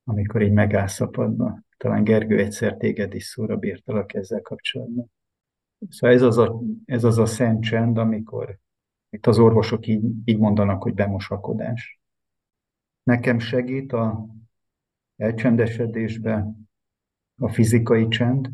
[0.04, 1.60] amikor így megállsz a padba.
[1.78, 5.12] Talán Gergő egyszer téged is szóra bírtalak ezzel kapcsolatban.
[5.90, 8.60] Szóval ez az a, ez az a szent csend, amikor
[9.10, 12.00] itt az orvosok így, így mondanak, hogy bemosakodás.
[13.04, 14.26] Nekem segít a
[15.16, 16.48] elcsendesedésbe
[17.38, 18.50] a fizikai csend,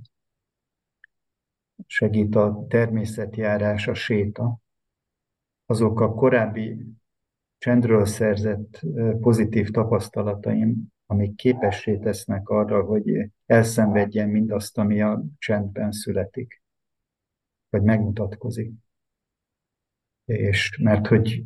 [1.87, 4.57] segít a természetjárás, a séta,
[5.65, 6.85] azok a korábbi
[7.57, 8.81] csendről szerzett
[9.19, 16.61] pozitív tapasztalataim, amik képessé tesznek arra, hogy elszenvedjen mindazt, ami a csendben születik,
[17.69, 18.71] vagy megmutatkozik.
[20.25, 21.43] És mert hogy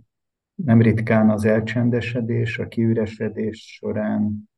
[0.55, 4.49] nem ritkán az elcsendesedés, a kiüresedés során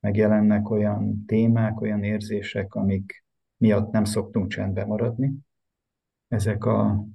[0.00, 3.24] megjelennek olyan témák, olyan érzések, amik
[3.56, 5.32] miatt nem szoktunk csendbe maradni.
[6.28, 7.06] Ezek a,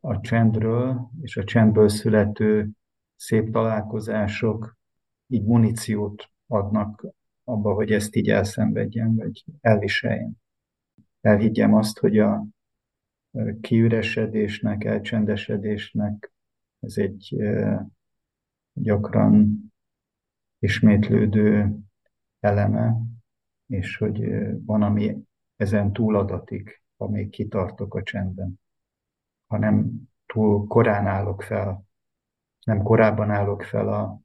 [0.00, 2.70] a csendről és a csendből születő
[3.16, 4.78] szép találkozások
[5.26, 7.06] így muníciót adnak
[7.44, 10.42] abba, hogy ezt így elszenvedjen, vagy elviseljen.
[11.20, 12.46] Elhiggyem azt, hogy a
[13.60, 16.32] kiüresedésnek, elcsendesedésnek
[16.80, 17.36] ez egy
[18.72, 19.58] gyakran
[20.58, 21.76] ismétlődő
[22.40, 22.96] eleme,
[23.66, 24.30] és hogy
[24.64, 25.16] van, ami
[25.56, 28.60] ezen túladatik, ha még kitartok a csendben.
[29.46, 31.84] Ha nem túl korán állok fel,
[32.64, 34.20] nem korábban állok fel a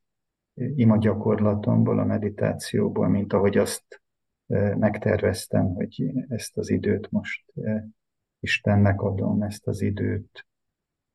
[0.56, 4.02] ima gyakorlatomból, a meditációból, mint ahogy azt
[4.78, 7.54] megterveztem, hogy ezt az időt most
[8.40, 10.48] Istennek adom, ezt az időt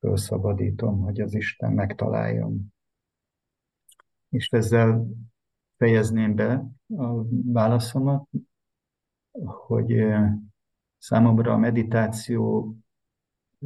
[0.01, 2.75] felszabadítom, hogy az Isten megtaláljon.
[4.29, 5.07] És ezzel
[5.77, 6.65] fejezném be
[6.97, 8.29] a válaszomat,
[9.67, 10.33] hogy eh,
[10.99, 12.75] számomra a meditáció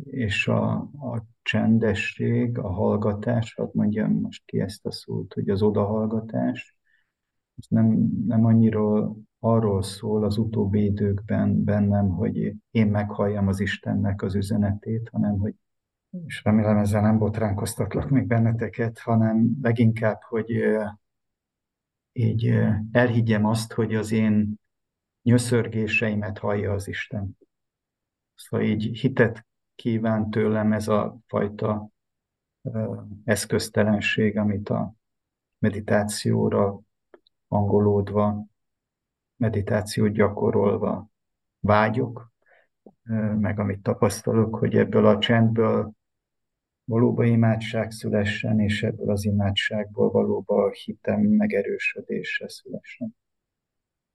[0.03, 5.63] és a, a csendesség, a hallgatás, hadd mondjam most ki ezt a szót, hogy az
[5.63, 6.79] odahallgatás,
[7.57, 14.23] ez nem, nem annyira arról szól az utóbbi időkben bennem, hogy én meghalljam az Istennek
[14.23, 15.55] az üzenetét, hanem hogy
[16.27, 20.63] és remélem ezzel nem botránkoztatlak még benneteket, hanem leginkább, hogy
[22.13, 22.55] így
[22.93, 24.55] elhiggyem azt, hogy az én
[25.23, 27.39] nyöszörgéseimet hallja az Isten.
[28.35, 31.89] Szóval így hitet kíván tőlem ez a fajta
[33.25, 34.95] eszköztelenség, amit a
[35.59, 36.81] meditációra
[37.49, 38.47] angolódva,
[39.37, 41.09] meditációt gyakorolva
[41.61, 42.33] vágyok,
[43.39, 45.93] meg amit tapasztalok, hogy ebből a csendből
[46.85, 53.17] valóban imádság szülessen, és ebből az imádságból valóban hitem megerősödése szülessen.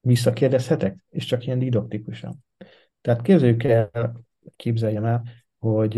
[0.02, 1.06] Visszakérdezhetek?
[1.10, 2.46] És csak ilyen didaktikusan.
[3.02, 4.22] Tehát képzeljük el,
[4.56, 5.24] képzeljem el,
[5.60, 5.96] hogy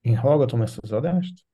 [0.00, 1.44] én hallgatom ezt az adást,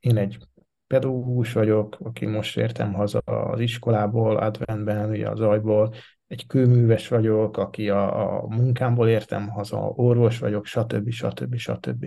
[0.00, 0.38] én egy
[0.86, 5.94] pedagógus vagyok, aki most értem haza az iskolából, adventben, ugye az ajból,
[6.26, 11.10] egy kőműves vagyok, aki a, a munkámból értem haza, orvos vagyok, stb.
[11.10, 11.56] stb.
[11.56, 12.06] stb.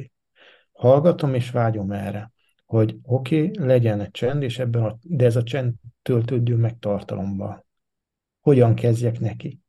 [0.72, 2.32] Hallgatom és vágyom erre,
[2.66, 6.80] hogy oké, okay, legyen egy csend, és ebben a, de ez a csend töltődjön meg
[6.80, 7.66] tartalomba.
[8.40, 9.60] Hogyan kezdjek neki?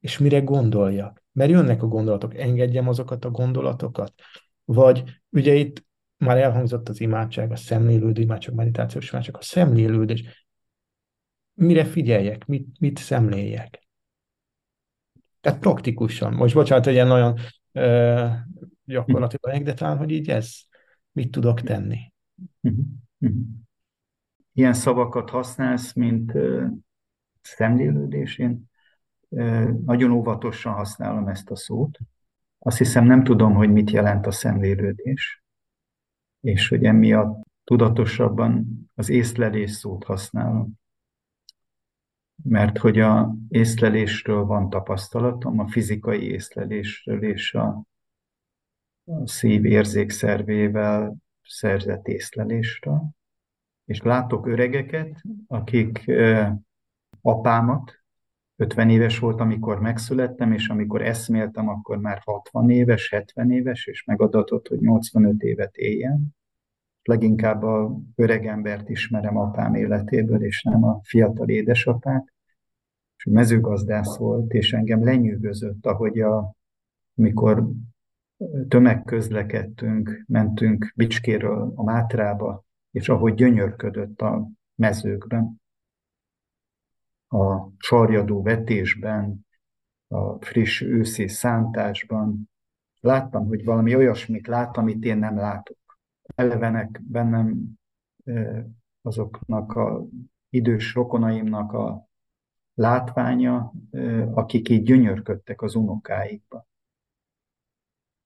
[0.00, 1.24] És mire gondoljak?
[1.38, 4.12] Mert jönnek a gondolatok, engedjem azokat a gondolatokat?
[4.64, 5.84] Vagy ugye itt
[6.16, 10.46] már elhangzott az imádság, a szemlélődő imádság, meditációs imádság, a szemlélődés.
[11.54, 13.88] Mire figyeljek, mit, mit szemléljek?
[15.40, 16.34] Tehát praktikusan.
[16.34, 17.38] Most bocsánat, hogy ilyen nagyon
[17.72, 18.26] ö,
[18.84, 20.50] gyakorlatilag, de talán, hogy így ez,
[21.12, 22.12] mit tudok tenni.
[24.52, 26.66] Ilyen szavakat használsz, mint ö,
[27.40, 28.38] szemlélődés.
[28.38, 28.67] Én
[29.84, 31.98] nagyon óvatosan használom ezt a szót.
[32.58, 35.42] Azt hiszem nem tudom, hogy mit jelent a szemlélődés
[36.40, 40.72] és hogy emiatt tudatosabban az észlelés szót használom.
[42.42, 47.82] Mert hogy a észlelésről van tapasztalatom, a fizikai észlelésről és a,
[49.04, 53.02] a szív érzékszervével szerzett észlelésről.
[53.84, 56.10] És látok öregeket, akik
[57.20, 57.97] apámat,
[58.60, 64.04] 50 éves volt, amikor megszülettem, és amikor eszméltem, akkor már 60 éves, 70 éves, és
[64.04, 66.36] megadatott, hogy 85 évet éljen.
[67.02, 72.32] Leginkább a öreg embert ismerem apám életéből, és nem a fiatal édesapát.
[73.16, 76.54] És mezőgazdász volt, és engem lenyűgözött, ahogy a,
[77.16, 77.68] amikor
[78.68, 85.57] tömegközlekedtünk, mentünk Bicskéről a Mátrába, és ahogy gyönyörködött a mezőkben
[87.28, 89.46] a sarjadó vetésben,
[90.08, 92.50] a friss őszi szántásban.
[93.00, 95.76] Láttam, hogy valami olyasmit lát, amit én nem látok.
[96.34, 97.78] Elevenek bennem
[99.02, 100.06] azoknak a
[100.50, 102.08] idős rokonaimnak a
[102.74, 103.72] látványa,
[104.34, 106.66] akik így gyönyörködtek az unokáikba.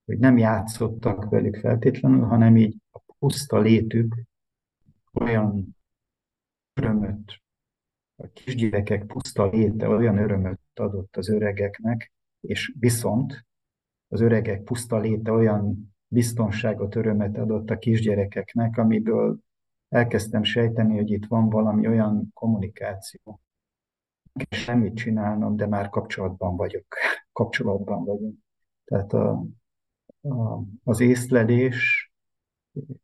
[0.05, 4.15] Hogy nem játszottak velük feltétlenül, hanem így a puszta létük
[5.13, 5.77] olyan
[6.73, 7.42] örömöt
[8.23, 13.45] a kisgyerekek puszta léte olyan örömöt adott az öregeknek, és viszont
[14.07, 19.37] az öregek puszta léte olyan biztonságot, örömet adott a kisgyerekeknek, amiből
[19.89, 23.41] elkezdtem sejteni, hogy itt van valami olyan kommunikáció.
[24.49, 26.85] És semmit csinálnom, de már kapcsolatban vagyok.
[27.31, 28.37] Kapcsolatban vagyunk.
[28.85, 29.45] Tehát a,
[30.21, 32.11] a, az észlelés,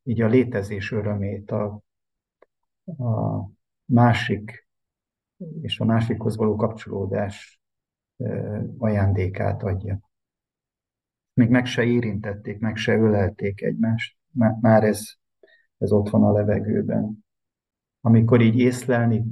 [0.04, 1.82] így a létezés örömét, a,
[2.86, 3.50] a
[3.86, 4.69] másik
[5.62, 7.62] és a másikhoz való kapcsolódás
[8.78, 10.00] ajándékát adja.
[11.34, 14.18] Még meg se érintették, meg se ölelték egymást.
[14.62, 15.02] Már ez,
[15.78, 17.26] ez ott van a levegőben.
[18.02, 19.24] Amikor így észlelni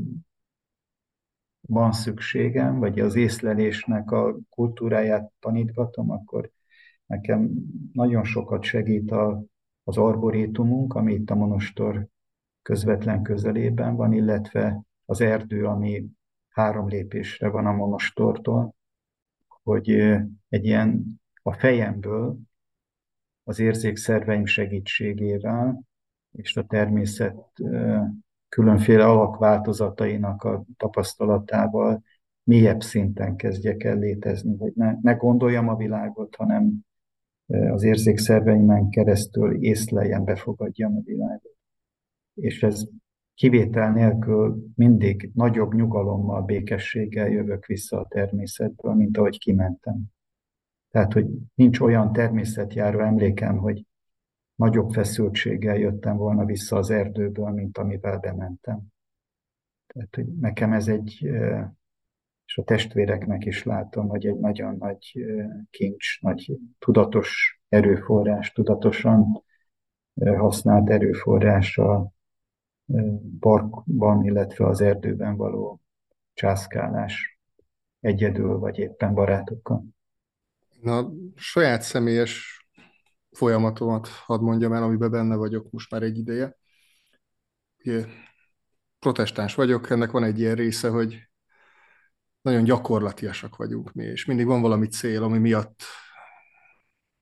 [1.62, 6.52] van szükségem, vagy az észlelésnek a kultúráját tanítgatom, akkor
[7.06, 7.52] nekem
[7.93, 9.43] nagyon sokat segít a,
[9.84, 12.08] az arborétumunk, ami itt a monostor
[12.62, 16.06] közvetlen közelében van, illetve az erdő, ami
[16.50, 18.76] három lépésre van a monostortól,
[19.63, 19.89] hogy
[20.50, 22.38] egy ilyen a fejemből
[23.43, 25.82] az érzékszerveim segítségével
[26.32, 27.36] és a természet
[28.50, 32.04] különféle alakváltozatainak a tapasztalatával
[32.44, 36.86] mélyebb szinten kezdjek el létezni, hogy ne, ne gondoljam a világot, hanem
[37.48, 41.56] az érzékszerveimen keresztül észleljem, befogadjam a világot.
[42.34, 42.84] És ez
[43.38, 50.04] kivétel nélkül mindig nagyobb nyugalommal, békességgel jövök vissza a természetből, mint ahogy kimentem.
[50.90, 51.25] Tehát, hogy
[51.56, 53.85] nincs olyan természetjáró emlékem, hogy
[54.56, 58.81] nagyobb feszültséggel jöttem volna vissza az erdőből, mint amivel bementem.
[59.88, 61.29] Tehát, hogy nekem ez egy,
[62.46, 65.25] és a testvéreknek is látom, hogy egy nagyon nagy
[65.69, 69.44] kincs, nagy tudatos erőforrás, tudatosan
[70.15, 72.15] használt erőforrás a
[73.40, 75.81] parkban, illetve az erdőben való
[76.33, 77.40] császkálás
[78.00, 79.83] egyedül, vagy éppen barátokkal.
[80.81, 82.65] Na, saját személyes
[83.31, 86.58] folyamatomat hadd mondjam el, amiben benne vagyok most már egy ideje.
[87.77, 88.06] Ugye,
[89.00, 91.29] protestáns vagyok, ennek van egy ilyen része, hogy
[92.42, 95.81] nagyon gyakorlatiasak vagyunk mi, és mindig van valami cél, ami miatt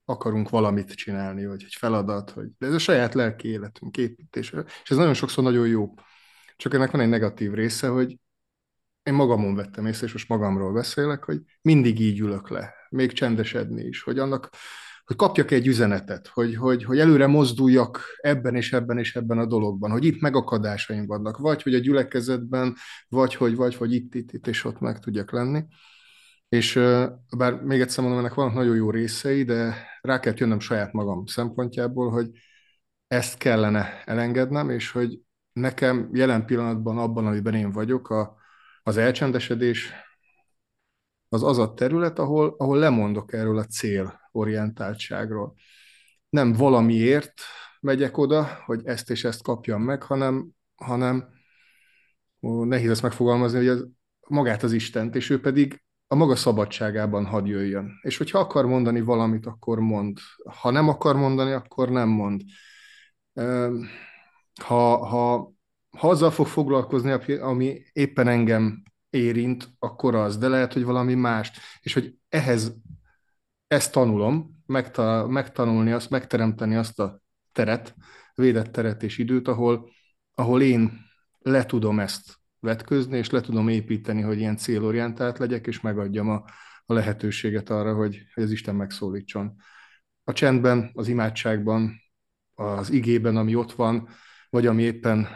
[0.06, 4.64] akarunk valamit csinálni, vagy egy feladat, hogy de ez a saját lelki életünk építése.
[4.84, 5.94] És ez nagyon sokszor nagyon jó.
[6.56, 8.20] Csak ennek van egy negatív része, hogy
[9.04, 13.84] én magamon vettem észre, és most magamról beszélek, hogy mindig így ülök le, még csendesedni
[13.84, 14.50] is, hogy annak,
[15.06, 19.46] hogy kapjak egy üzenetet, hogy, hogy, hogy előre mozduljak ebben és ebben és ebben a
[19.46, 22.76] dologban, hogy itt megakadásaim vannak, vagy hogy a gyülekezetben,
[23.08, 25.64] vagy hogy, vagy hogy itt, itt, itt és ott meg tudjak lenni.
[26.50, 26.80] És
[27.38, 31.26] bár még egyszer mondom, ennek vannak nagyon jó részei, de rá kell jönnöm saját magam
[31.26, 32.30] szempontjából, hogy
[33.08, 35.20] ezt kellene elengednem, és hogy
[35.54, 38.36] nekem jelen pillanatban abban, amiben én vagyok, a,
[38.84, 39.94] az elcsendesedés
[41.30, 45.56] az az a terület, ahol, ahol lemondok erről a célorientáltságról.
[46.30, 47.34] Nem valamiért
[47.80, 51.30] megyek oda, hogy ezt és ezt kapjam meg, hanem, hanem
[52.42, 53.88] ó, nehéz ezt megfogalmazni, hogy az,
[54.28, 58.00] magát az Istent, és ő pedig a maga szabadságában hadd jöjjön.
[58.02, 60.18] És hogyha akar mondani valamit, akkor mond.
[60.60, 62.42] Ha nem akar mondani, akkor nem mond.
[64.62, 65.54] Ha, ha,
[65.98, 71.58] ha azzal fog foglalkozni, ami éppen engem érint, akkor az, de lehet, hogy valami mást.
[71.82, 72.76] És hogy ehhez
[73.68, 77.96] ezt tanulom, megta, megtanulni azt, megteremteni azt a teret,
[78.34, 79.90] védett teret és időt, ahol,
[80.34, 81.00] ahol én
[81.40, 86.44] le tudom ezt vetközni, és le tudom építeni, hogy ilyen célorientált legyek, és megadjam a,
[86.86, 89.56] a lehetőséget arra, hogy, hogy az Isten megszólítson.
[90.24, 92.02] A csendben, az imádságban,
[92.54, 94.10] az igében, ami ott van,
[94.50, 95.28] vagy ami éppen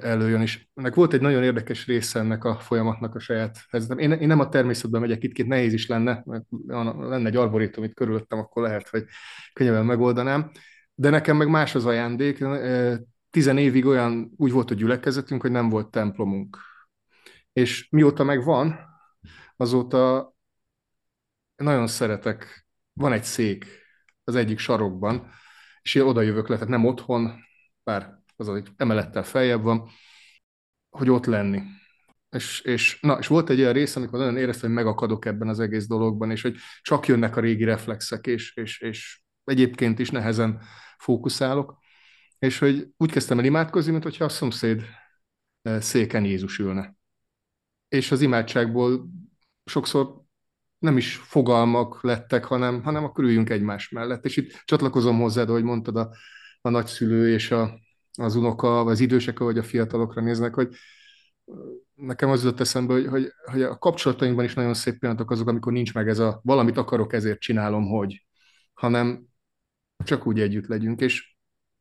[0.00, 3.98] előjön, és ennek volt egy nagyon érdekes része ennek a folyamatnak a saját helyzetem.
[3.98, 6.44] Én, én nem a természetben megyek, itt nehéz is lenne, mert
[6.98, 9.04] lenne egy arborétum itt körülöttem, akkor lehet, hogy
[9.52, 10.50] könnyebben megoldanám.
[10.94, 12.44] De nekem meg más az ajándék.
[13.30, 16.58] Tizen évig olyan úgy volt a gyülekezetünk, hogy nem volt templomunk.
[17.52, 18.78] És mióta meg van,
[19.56, 20.32] azóta
[21.56, 23.66] nagyon szeretek, van egy szék
[24.24, 25.30] az egyik sarokban,
[25.82, 27.32] és én oda jövök le, tehát nem otthon,
[27.84, 29.88] bár az egy emelettel feljebb van,
[30.90, 31.62] hogy ott lenni.
[32.30, 35.60] És, és, na, és volt egy olyan rész, amikor nagyon éreztem, hogy megakadok ebben az
[35.60, 40.62] egész dologban, és hogy csak jönnek a régi reflexek, és, és, és egyébként is nehezen
[40.98, 41.78] fókuszálok,
[42.38, 44.82] és hogy úgy kezdtem el imádkozni, mint hogyha a szomszéd
[45.62, 46.96] eh, széken Jézus ülne.
[47.88, 49.08] És az imádságból
[49.64, 50.24] sokszor
[50.78, 54.24] nem is fogalmak lettek, hanem, hanem akkor üljünk egymás mellett.
[54.24, 56.10] És itt csatlakozom hozzád, ahogy mondtad, a,
[56.60, 57.80] a nagyszülő és a,
[58.18, 60.76] az unoka, vagy az idősek, vagy a fiatalokra néznek, hogy
[61.94, 65.72] nekem az jutott eszembe, hogy, hogy, hogy a kapcsolatainkban is nagyon szép pillanatok azok, amikor
[65.72, 68.26] nincs meg ez a valamit akarok, ezért csinálom, hogy,
[68.74, 69.26] hanem
[70.04, 71.35] csak úgy együtt legyünk, és,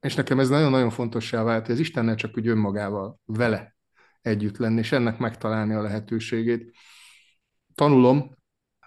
[0.06, 3.76] és nekem ez nagyon-nagyon fontossá vált, hogy az Istennel csak úgy önmagával, vele
[4.22, 6.76] együtt lenni, és ennek megtalálni a lehetőségét.
[7.76, 8.36] Tanulom,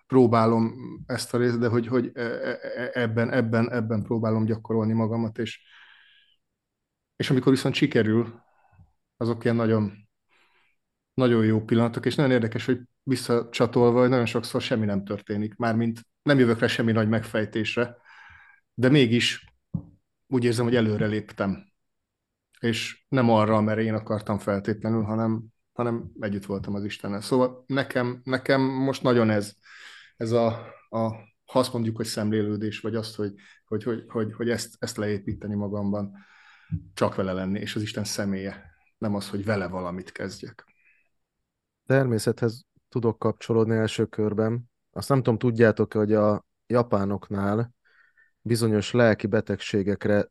[0.06, 0.74] próbálom
[1.06, 5.38] ezt a részt, de hogy, hogy e, e, e, ebben, ebben, ebben próbálom gyakorolni magamat,
[5.38, 5.60] és,
[7.16, 8.42] és amikor viszont sikerül,
[9.16, 10.08] azok ilyen nagyon,
[11.14, 16.00] nagyon jó pillanatok, és nagyon érdekes, hogy visszacsatolva, hogy nagyon sokszor semmi nem történik, mármint
[16.22, 17.96] nem jövök rá semmi nagy megfejtésre,
[18.74, 19.47] de mégis
[20.28, 21.66] úgy érzem, hogy előre léptem.
[22.60, 27.20] És nem arra, mert én akartam feltétlenül, hanem, hanem együtt voltam az Istennel.
[27.20, 29.54] Szóval nekem, nekem most nagyon ez,
[30.16, 30.46] ez a,
[30.88, 34.96] a ha azt mondjuk, hogy szemlélődés, vagy azt, hogy, hogy, hogy, hogy, hogy ezt, ezt
[34.96, 36.16] leépíteni magamban
[36.94, 38.64] csak vele lenni, és az Isten személye,
[38.98, 40.64] nem az, hogy vele valamit kezdjek.
[41.86, 44.70] Természethez tudok kapcsolódni első körben.
[44.90, 47.74] Azt nem tudom, tudjátok-e, hogy a japánoknál
[48.48, 50.30] bizonyos lelki betegségekre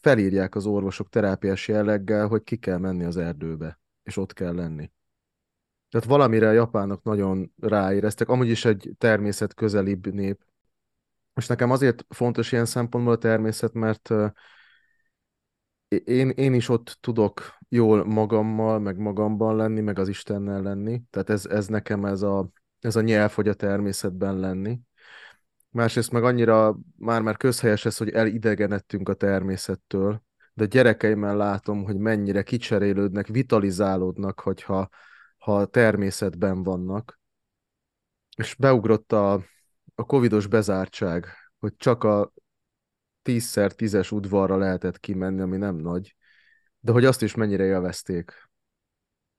[0.00, 4.90] felírják az orvosok terápiás jelleggel, hogy ki kell menni az erdőbe, és ott kell lenni.
[5.88, 10.44] Tehát valamire a japánok nagyon ráéreztek, amúgy is egy természet közelibb nép.
[11.34, 14.10] És nekem azért fontos ilyen szempontból a természet, mert
[16.04, 21.02] én, én is ott tudok jól magammal, meg magamban lenni, meg az Istennel lenni.
[21.10, 24.80] Tehát ez, ez nekem ez a, ez a nyelv, hogy a természetben lenni.
[25.72, 30.22] Másrészt meg annyira már-már közhelyes ez, hogy elidegenedtünk a természettől,
[30.54, 34.88] de gyerekeimmel látom, hogy mennyire kicserélődnek, vitalizálódnak, hogyha
[35.38, 37.20] ha a természetben vannak.
[38.36, 39.32] És beugrott a,
[39.94, 41.26] a covidos bezártság,
[41.58, 42.32] hogy csak a
[43.22, 46.16] tízszer tízes udvarra lehetett kimenni, ami nem nagy,
[46.80, 48.50] de hogy azt is mennyire élvezték,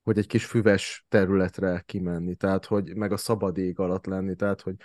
[0.04, 4.62] hogy egy kis füves területre kimenni, tehát hogy meg a szabad ég alatt lenni, tehát
[4.62, 4.76] hogy,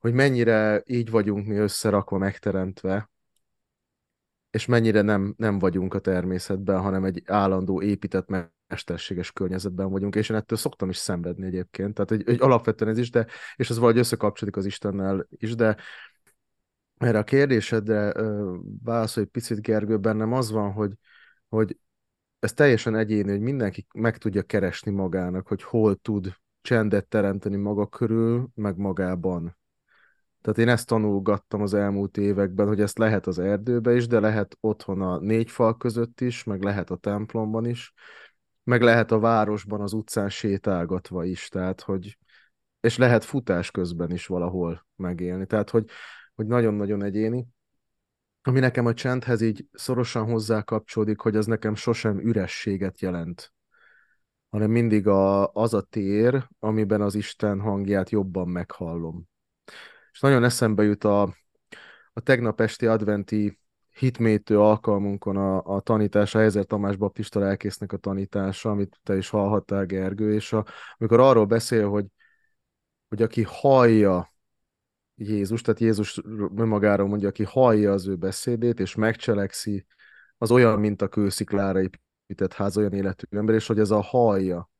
[0.00, 3.10] hogy mennyire így vagyunk mi összerakva, megteremtve,
[4.50, 8.28] és mennyire nem, nem vagyunk a természetben, hanem egy állandó épített
[8.66, 12.98] mesterséges környezetben vagyunk, és én ettől szoktam is szenvedni egyébként, tehát egy, egy alapvetően ez
[12.98, 13.26] is, de,
[13.56, 15.76] és ez valahogy összekapcsolódik az Istennel is, de
[16.98, 18.12] erre a kérdésedre
[18.82, 20.92] válaszolj egy picit, Gergő, bennem az van, hogy,
[21.48, 21.78] hogy
[22.38, 27.86] ez teljesen egyéni, hogy mindenki meg tudja keresni magának, hogy hol tud csendet teremteni maga
[27.86, 29.58] körül, meg magában.
[30.40, 34.56] Tehát én ezt tanulgattam az elmúlt években, hogy ezt lehet az erdőbe is, de lehet
[34.60, 37.92] otthon a négy fal között is, meg lehet a templomban is,
[38.64, 42.18] meg lehet a városban, az utcán sétálgatva is, tehát hogy
[42.80, 45.46] és lehet futás közben is valahol megélni.
[45.46, 45.84] Tehát, hogy,
[46.34, 47.46] hogy nagyon-nagyon egyéni.
[48.42, 53.52] Ami nekem a csendhez így szorosan hozzá kapcsolódik, hogy az nekem sosem ürességet jelent,
[54.50, 59.28] hanem mindig a, az a tér, amiben az Isten hangját jobban meghallom.
[60.12, 61.22] És nagyon eszembe jut a,
[62.12, 63.58] a tegnap esti adventi
[63.94, 69.84] hitmétő alkalmunkon a, a tanítása, Ezer Tamás Baptista lelkésznek a tanítása, amit te is hallhattál,
[69.86, 70.64] Gergő, és a,
[70.98, 72.06] amikor arról beszél, hogy,
[73.08, 74.32] hogy aki hallja
[75.14, 76.20] Jézus, tehát Jézus
[76.56, 79.86] önmagáról mondja, aki hallja az ő beszédét, és megcselekszi,
[80.38, 84.70] az olyan, mint a kősziklára épített ház, olyan életű ember, és hogy ez a hallja,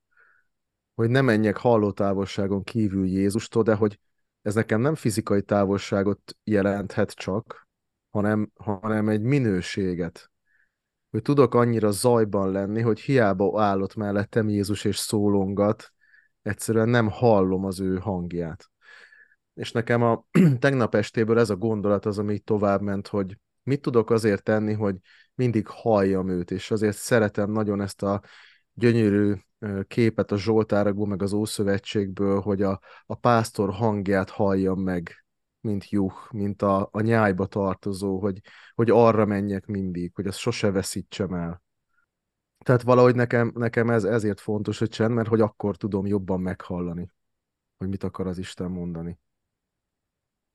[0.95, 4.01] hogy ne menjek halló távolságon kívül Jézustól, de hogy
[4.43, 7.69] ez nekem nem fizikai távolságot jelenthet csak,
[8.11, 10.31] hanem, hanem egy minőséget.
[11.11, 15.93] Hogy tudok annyira zajban lenni, hogy hiába állott mellettem Jézus és szólongat,
[16.43, 18.71] egyszerűen nem hallom az ő hangját.
[19.55, 20.25] És nekem a
[20.59, 24.97] tegnap estéből ez a gondolat az, ami tovább ment, hogy mit tudok azért tenni, hogy
[25.35, 28.23] mindig halljam őt, és azért szeretem nagyon ezt a
[28.73, 29.35] gyönyörű
[29.87, 35.25] képet a Zsoltárakból, meg az Ószövetségből, hogy a, a pásztor hangját halljam meg,
[35.61, 38.41] mint juh, mint a, a nyájba tartozó, hogy,
[38.75, 41.63] hogy arra menjek mindig, hogy azt sose veszítsem el.
[42.65, 47.11] Tehát valahogy nekem, nekem ez ezért fontos, hogy csend, mert hogy akkor tudom jobban meghallani,
[47.77, 49.19] hogy mit akar az Isten mondani.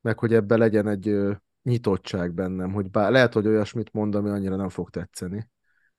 [0.01, 1.31] Meg hogy ebbe legyen egy ö,
[1.63, 5.49] nyitottság bennem, hogy bár lehet, hogy olyasmit mond, ami annyira nem fog tetszeni.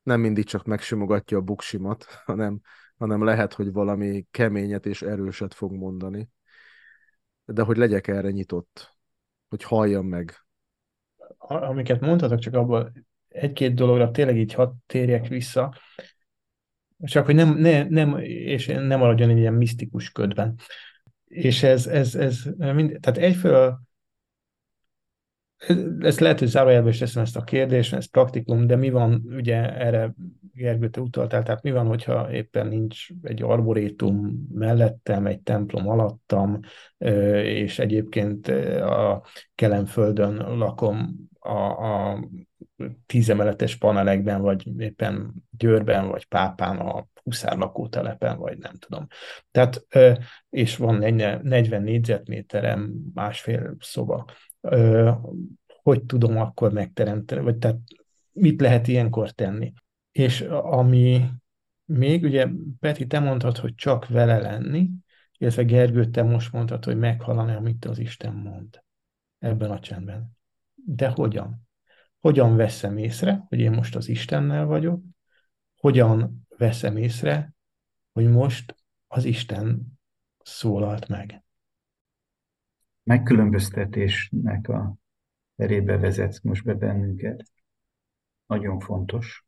[0.03, 2.61] Nem mindig csak megsimogatja a buksimat, hanem,
[2.99, 6.29] hanem lehet, hogy valami keményet és erőset fog mondani.
[7.45, 8.99] De hogy legyek erre nyitott,
[9.49, 10.35] hogy halljam meg.
[11.39, 15.75] Amiket mondhatok, csak abban egy-két dologra tényleg így hadd térjek vissza,
[16.99, 20.59] csak hogy nem, ne, nem, és nem maradjon egy ilyen misztikus ködben.
[21.25, 23.81] És ez, ez, ez mind, tehát egyfelől
[25.99, 29.77] ezt lehet, hogy zárójelben is teszem ezt a kérdést, ez praktikum, de mi van, ugye
[29.77, 30.15] erre
[30.57, 36.61] Gergő, te utaltál, tehát mi van, hogyha éppen nincs egy arborétum mellettem, egy templom alattam,
[37.43, 38.49] és egyébként
[38.81, 42.21] a Kelemföldön lakom a, a
[43.07, 49.07] tízemeletes panelekben, vagy éppen Győrben, vagy Pápán, a Huszár lakótelepen, vagy nem tudom.
[49.51, 49.87] Tehát,
[50.51, 54.25] és van egy 40 négyzetméterem, másfél szoba.
[55.83, 57.79] Hogy tudom akkor megteremteni, vagy tehát
[58.33, 59.73] mit lehet ilyenkor tenni?
[60.17, 61.31] És ami
[61.85, 62.49] még, ugye
[62.79, 64.91] Peti, te mondtad, hogy csak vele lenni,
[65.39, 68.85] illetve Gergő, te most mondtad, hogy meghalani, amit az Isten mond
[69.39, 70.37] ebben a csendben.
[70.75, 71.69] De hogyan?
[72.21, 75.03] Hogyan veszem észre, hogy én most az Istennel vagyok?
[75.77, 77.55] Hogyan veszem észre,
[78.13, 79.99] hogy most az Isten
[80.43, 81.45] szólalt meg?
[83.03, 84.95] Megkülönböztetésnek a
[85.57, 87.51] erébe vezetsz most be bennünket.
[88.47, 89.45] Nagyon fontos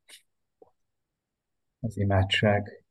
[1.80, 2.84] az imádság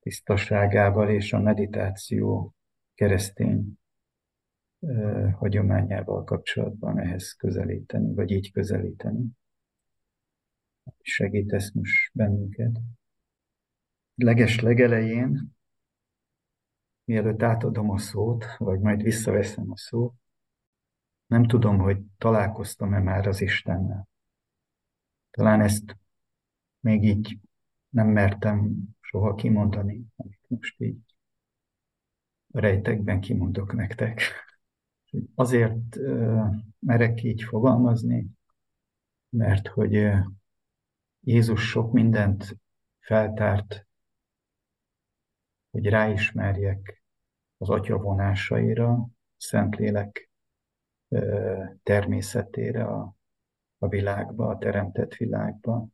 [0.00, 2.54] tisztaságával és a meditáció
[2.94, 3.78] keresztény
[5.32, 9.26] hagyományával kapcsolatban ehhez közelíteni, vagy így közelíteni.
[11.00, 12.80] Segítesz most bennünket.
[14.14, 15.52] Leges legelején,
[17.04, 20.14] mielőtt átadom a szót, vagy majd visszaveszem a szót,
[21.26, 24.08] nem tudom, hogy találkoztam-e már az Istennel.
[25.30, 25.96] Talán ezt
[26.80, 27.38] még így
[27.94, 30.98] nem mertem soha kimondani, amit most így
[32.52, 34.20] rejtekben kimondok nektek.
[35.34, 35.96] Azért
[36.78, 38.26] merek így fogalmazni,
[39.28, 40.10] mert hogy
[41.20, 42.56] Jézus sok mindent
[42.98, 43.86] feltárt,
[45.70, 47.02] hogy ráismerjek
[47.56, 50.30] az Atya vonásaira, Szentlélek
[51.82, 53.16] természetére a,
[53.78, 55.86] a világba, a teremtett világba.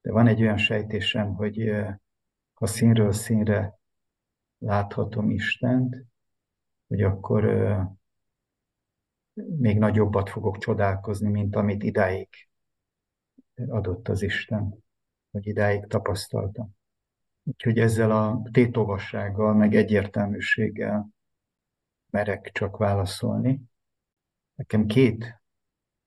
[0.00, 1.72] De van egy olyan sejtésem, hogy
[2.52, 3.78] ha színről színre
[4.58, 6.04] láthatom Istent,
[6.86, 7.44] hogy akkor
[9.34, 12.28] még nagyobbat fogok csodálkozni, mint amit idáig
[13.66, 14.84] adott az Isten,
[15.30, 16.76] hogy idáig tapasztaltam.
[17.42, 21.08] Úgyhogy ezzel a tétovassággal, meg egyértelműséggel
[22.10, 23.60] merek csak válaszolni.
[24.54, 25.42] nekem két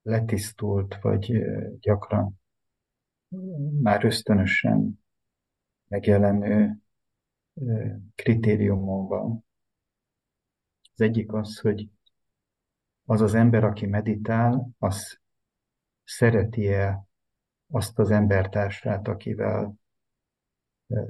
[0.01, 1.43] letisztult, vagy
[1.79, 2.40] gyakran
[3.81, 5.03] már ösztönösen
[5.87, 6.77] megjelenő
[8.15, 9.45] kritériumon van.
[10.93, 11.89] Az egyik az, hogy
[13.05, 15.19] az az ember, aki meditál, az
[16.03, 17.05] szereti-e
[17.67, 19.75] azt az embertársát, akivel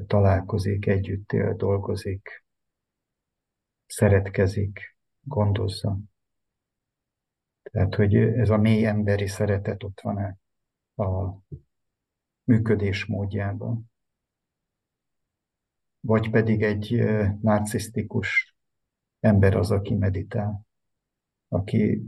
[0.08, 2.46] találkozik, együtt él, dolgozik,
[3.86, 5.98] szeretkezik, gondozza.
[7.62, 10.38] Tehát, hogy ez a mély emberi szeretet ott van-e
[10.96, 11.38] a
[12.52, 13.92] működés módjában.
[16.00, 17.04] Vagy pedig egy
[17.42, 18.56] narcisztikus
[19.20, 20.66] ember az, aki meditál,
[21.48, 22.04] aki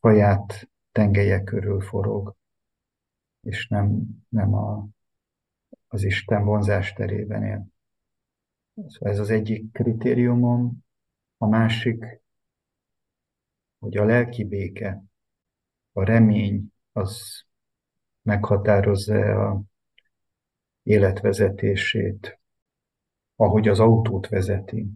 [0.00, 2.36] saját tengelye körül forog,
[3.40, 4.86] és nem, nem a,
[5.88, 7.66] az Isten vonzás terében él.
[8.74, 10.84] Szóval ez az egyik kritériumom.
[11.38, 12.20] A másik,
[13.78, 15.02] hogy a lelki béke,
[15.92, 17.45] a remény, az
[18.26, 19.62] meghatározza a
[20.82, 22.38] életvezetését,
[23.36, 24.86] ahogy az autót vezeti,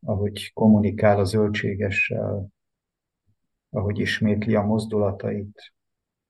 [0.00, 2.48] ahogy kommunikál a zöldségessel,
[3.70, 5.72] ahogy ismétli a mozdulatait,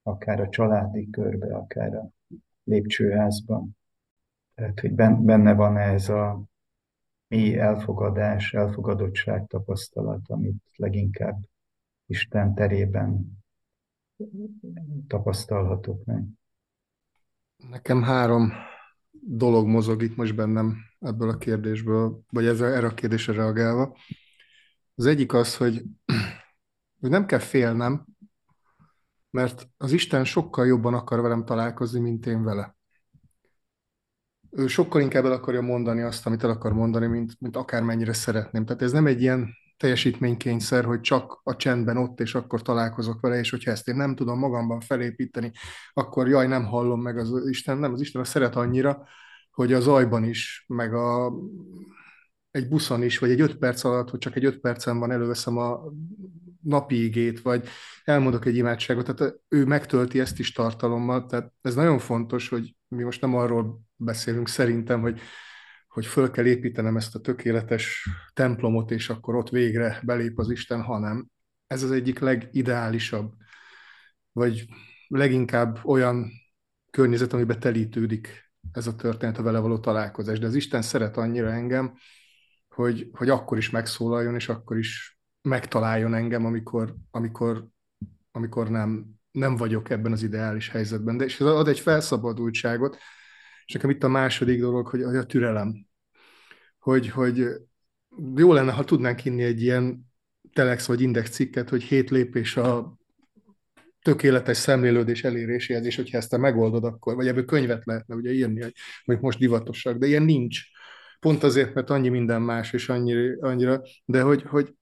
[0.03, 2.09] akár a családi körbe, akár a
[2.65, 3.77] lépcsőházban.
[4.55, 6.43] Tehát, hogy benne van ez a
[7.29, 11.39] mély elfogadás, elfogadottság tapasztalat, amit leginkább
[12.07, 13.43] Isten terében
[15.07, 16.25] tapasztalhatok meg.
[17.71, 18.53] Nekem három
[19.11, 23.97] dolog mozog itt most bennem ebből a kérdésből, vagy ez, erre a kérdésre reagálva.
[24.95, 25.83] Az egyik az, hogy,
[27.01, 28.05] hogy nem kell félnem,
[29.31, 32.77] mert az Isten sokkal jobban akar velem találkozni, mint én vele.
[34.51, 38.65] Ő sokkal inkább el akarja mondani azt, amit el akar mondani, mint, mint akármennyire szeretném.
[38.65, 39.55] Tehát ez nem egy ilyen
[39.85, 44.15] teljesítménykényszer, hogy csak a csendben ott, és akkor találkozok vele, és hogyha ezt én nem
[44.15, 45.53] tudom magamban felépíteni,
[45.93, 49.07] akkor jaj, nem hallom meg az Isten, nem, az Isten a szeret annyira,
[49.51, 51.33] hogy a zajban is, meg a,
[52.51, 55.57] egy buszon is, vagy egy öt perc alatt, hogy csak egy öt percen van, előveszem
[55.57, 55.81] a
[56.61, 57.69] napi igét, vagy
[58.05, 63.03] elmondok egy imádságot, tehát ő megtölti ezt is tartalommal, tehát ez nagyon fontos, hogy mi
[63.03, 65.21] most nem arról beszélünk szerintem, hogy
[65.95, 70.83] hogy föl kell építenem ezt a tökéletes templomot, és akkor ott végre belép az Isten,
[70.83, 71.27] hanem
[71.67, 73.33] ez az egyik legideálisabb,
[74.33, 74.65] vagy
[75.09, 76.31] leginkább olyan
[76.91, 80.39] környezet, amiben telítődik ez a történet, a vele való találkozás.
[80.39, 81.95] De az Isten szeret annyira engem,
[82.69, 87.67] hogy, hogy akkor is megszólaljon, és akkor is megtaláljon engem, amikor, amikor,
[88.31, 91.17] amikor nem, nem vagyok ebben az ideális helyzetben.
[91.17, 92.99] De és ez ad egy felszabadultságot,
[93.67, 95.87] és nekem itt a második dolog, hogy, hogy a türelem.
[96.79, 97.47] Hogy, hogy
[98.37, 100.13] jó lenne, ha tudnánk inni egy ilyen
[100.53, 102.99] telex vagy index cikket, hogy hét lépés a
[104.03, 108.63] tökéletes szemlélődés eléréséhez, és hogyha ezt te megoldod, akkor, vagy ebből könyvet lehetne ugye írni,
[108.63, 110.61] hogy mondjuk most divatosak, de ilyen nincs.
[111.21, 114.75] Pont azért, mert annyi minden más, és annyira, annyira de hogy, hogy,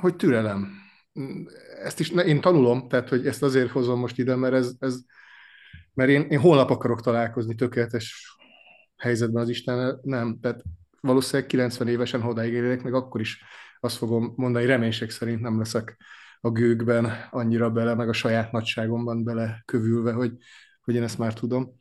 [0.00, 0.68] hogy türelem.
[1.82, 5.00] Ezt is én tanulom, tehát hogy ezt azért hozom most ide, mert ez, ez,
[5.94, 8.36] mert én, én holnap akarok találkozni tökéletes
[8.96, 10.62] helyzetben az Isten, nem, tehát
[11.00, 13.42] valószínűleg 90 évesen odáig érek, meg akkor is
[13.80, 15.96] azt fogom mondani, reménység szerint nem leszek
[16.40, 20.32] a gőkben annyira bele, meg a saját nagyságomban bele kövülve, hogy,
[20.80, 21.78] hogy én ezt már tudom.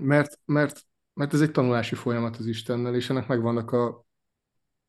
[0.00, 0.80] Mert, mert,
[1.14, 4.06] mert ez egy tanulási folyamat az Istennel, és ennek megvannak a,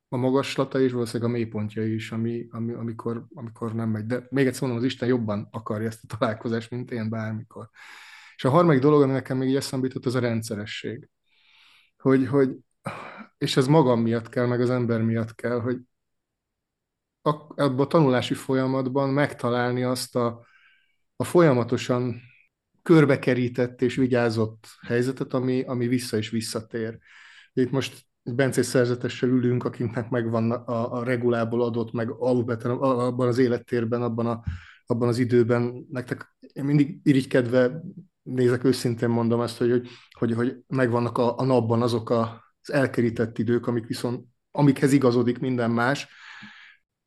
[0.08, 4.06] a magaslata és valószínűleg a mélypontja is, ami, ami, amikor, amikor nem megy.
[4.06, 7.70] De még egyszer mondom, az Isten jobban akarja ezt a találkozást, mint én bármikor.
[8.38, 11.08] És a harmadik dolog, ami nekem még így eszembe az a rendszeresség.
[11.96, 12.50] Hogy, hogy,
[13.38, 15.78] és ez magam miatt kell, meg az ember miatt kell, hogy
[17.22, 20.46] abban a tanulási folyamatban megtalálni azt a,
[21.16, 22.20] a folyamatosan
[22.82, 26.98] körbekerített és vigyázott helyzetet, ami, ami vissza és visszatér.
[27.52, 33.38] Itt most Bencés szerzetessel ülünk, akinknek megvan a, a regulából adott, meg alapvetően abban az
[33.38, 34.42] élettérben, abban, a,
[34.86, 35.86] abban az időben.
[35.90, 37.82] Nektek én mindig irigykedve
[38.34, 43.38] nézek, őszintén mondom ezt, hogy, hogy, hogy, hogy megvannak a, a napban azok az elkerített
[43.38, 46.08] idők, amik viszont, amikhez igazodik minden más.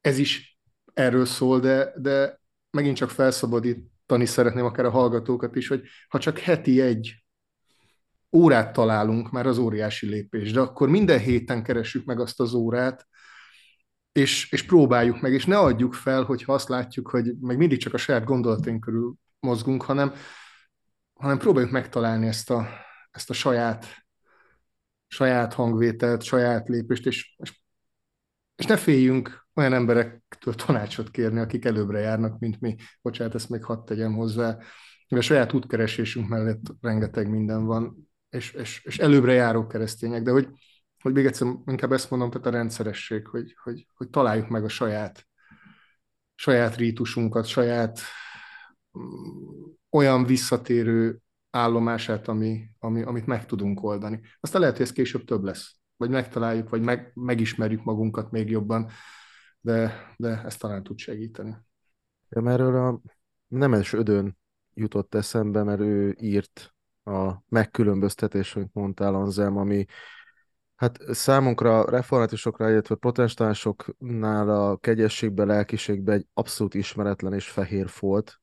[0.01, 0.59] Ez is
[0.93, 6.37] erről szól, de, de megint csak felszabadítani szeretném akár a hallgatókat is, hogy ha csak
[6.37, 7.15] heti egy
[8.31, 13.07] órát találunk, már az óriási lépés, de akkor minden héten keressük meg azt az órát,
[14.11, 17.93] és, és próbáljuk meg, és ne adjuk fel, hogyha azt látjuk, hogy meg mindig csak
[17.93, 20.13] a saját gondolatunk körül mozgunk, hanem,
[21.21, 22.67] hanem próbáljuk megtalálni ezt a,
[23.11, 23.85] ezt a saját,
[25.07, 27.61] saját hangvételt, saját lépést, és, és,
[28.55, 32.75] és ne féljünk olyan emberektől tanácsot kérni, akik előbbre járnak, mint mi.
[33.01, 34.57] Bocsánat, ezt még hadd tegyem hozzá.
[35.07, 40.47] A saját útkeresésünk mellett rengeteg minden van, és, és, és előbbre járó keresztények, de hogy,
[41.01, 44.69] hogy még egyszer inkább ezt mondom, tehát a rendszeresség, hogy, hogy, hogy találjuk meg a
[44.69, 45.27] saját,
[46.35, 47.99] saját rítusunkat, saját
[49.91, 54.19] olyan visszatérő állomását, ami, ami, amit meg tudunk oldani.
[54.39, 58.89] Aztán lehet, hogy ez később több lesz, vagy megtaláljuk, vagy meg, megismerjük magunkat még jobban,
[59.61, 61.55] de, de ezt talán tud segíteni.
[62.29, 63.01] Ja, erről a
[63.47, 64.37] Nemes Ödön
[64.73, 66.73] jutott eszembe, mert ő írt
[67.03, 69.85] a megkülönböztetés, amit mondtál, Anzelm, ami
[70.75, 78.40] hát számunkra, reformátusokra, illetve protestánsoknál a kegyességbe, lelkiségbe egy abszolút ismeretlen és fehér folt.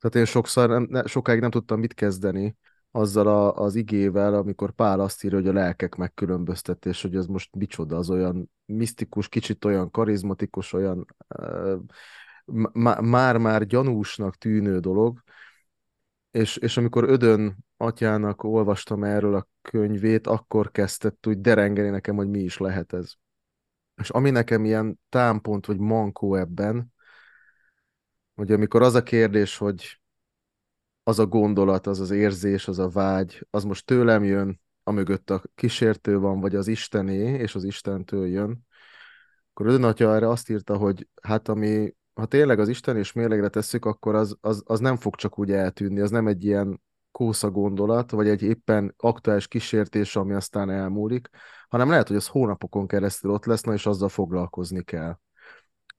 [0.00, 2.56] Tehát én sokszor nem, ne, sokáig nem tudtam mit kezdeni
[2.90, 7.54] azzal a, az igével, amikor Pál azt írja, hogy a lelkek megkülönböztetés, hogy ez most
[7.54, 11.06] micsoda, az olyan misztikus, kicsit olyan karizmatikus, olyan
[13.02, 15.22] már-már gyanúsnak tűnő dolog,
[16.30, 22.28] és, és amikor Ödön atyának olvastam erről a könyvét, akkor kezdett úgy derengeni nekem, hogy
[22.28, 23.12] mi is lehet ez.
[23.96, 26.92] És ami nekem ilyen támpont vagy mankó ebben,
[28.34, 30.00] hogy amikor az a kérdés, hogy
[31.02, 35.42] az a gondolat, az az érzés, az a vágy, az most tőlem jön, amögött a
[35.54, 38.66] kísértő van, vagy az Istené, és az Istentől jön,
[39.50, 43.48] akkor Ödön atya erre azt írta, hogy hát ami ha tényleg az Isten és mérlegre
[43.48, 47.50] tesszük, akkor az, az, az nem fog csak úgy eltűnni, az nem egy ilyen kósza
[47.50, 51.28] gondolat, vagy egy éppen aktuális kísértés, ami aztán elmúlik,
[51.68, 55.18] hanem lehet, hogy az hónapokon keresztül ott lesz, na és azzal foglalkozni kell.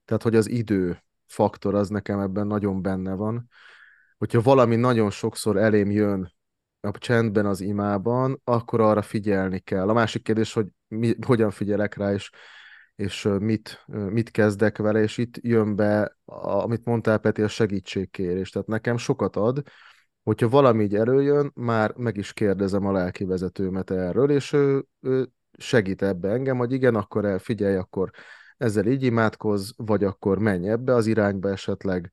[0.04, 1.02] Tehát, hogy az idő
[1.32, 3.48] faktor az nekem ebben nagyon benne van.
[4.18, 6.32] Hogyha valami nagyon sokszor elém jön
[6.80, 9.88] a csendben, az imában, akkor arra figyelni kell.
[9.88, 12.30] A másik kérdés, hogy mi, hogyan figyelek rá, és
[12.96, 18.50] és mit, mit kezdek vele, és itt jön be, amit mondtál Peti, a segítségkérés.
[18.50, 19.62] Tehát nekem sokat ad,
[20.22, 25.28] hogyha valami így előjön, már meg is kérdezem a lelki vezetőmet erről, és ő, ő
[25.58, 28.10] segít ebbe engem, hogy igen, akkor figyelj, akkor
[28.62, 32.12] ezzel így imádkozz, vagy akkor menj ebbe az irányba esetleg,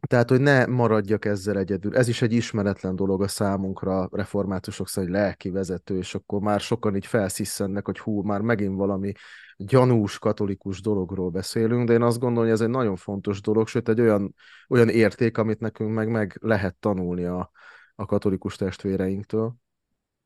[0.00, 1.96] tehát, hogy ne maradjak ezzel egyedül.
[1.96, 6.60] Ez is egy ismeretlen dolog a számunkra, reformátusok szerint, hogy lelki vezető, és akkor már
[6.60, 9.12] sokan így felsziszennek, hogy hú, már megint valami
[9.56, 13.88] gyanús katolikus dologról beszélünk, de én azt gondolom, hogy ez egy nagyon fontos dolog, sőt
[13.88, 14.34] egy olyan,
[14.68, 17.50] olyan érték, amit nekünk meg, meg lehet tanulni a,
[17.94, 19.54] a katolikus testvéreinktől.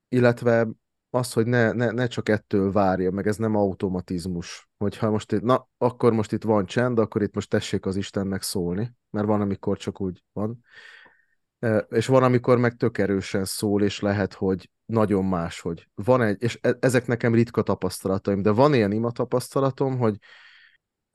[0.09, 0.69] Illetve
[1.11, 5.43] az, hogy ne, ne, ne csak ettől várja, meg ez nem automatizmus, hogyha most itt,
[5.43, 9.41] na, akkor most itt van csend, akkor itt most tessék az Istennek szólni, mert van,
[9.41, 10.65] amikor csak úgy van.
[11.89, 16.43] És van, amikor meg tök erősen szól, és lehet, hogy nagyon más, hogy van egy,
[16.43, 20.17] és e, ezek nekem ritka tapasztalataim, de van ilyen ima tapasztalatom, hogy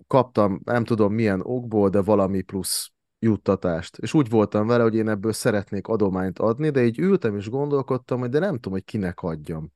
[0.08, 3.98] kaptam, nem tudom milyen okból, de valami plusz juttatást.
[3.98, 8.20] És úgy voltam vele, hogy én ebből szeretnék adományt adni, de így ültem és gondolkodtam,
[8.20, 9.74] hogy de nem tudom, hogy kinek adjam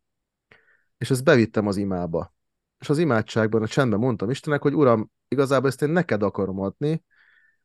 [1.00, 2.34] és ezt bevittem az imába.
[2.80, 7.04] És az imádságban, a csendben mondtam Istennek, hogy Uram, igazából ezt én neked akarom adni,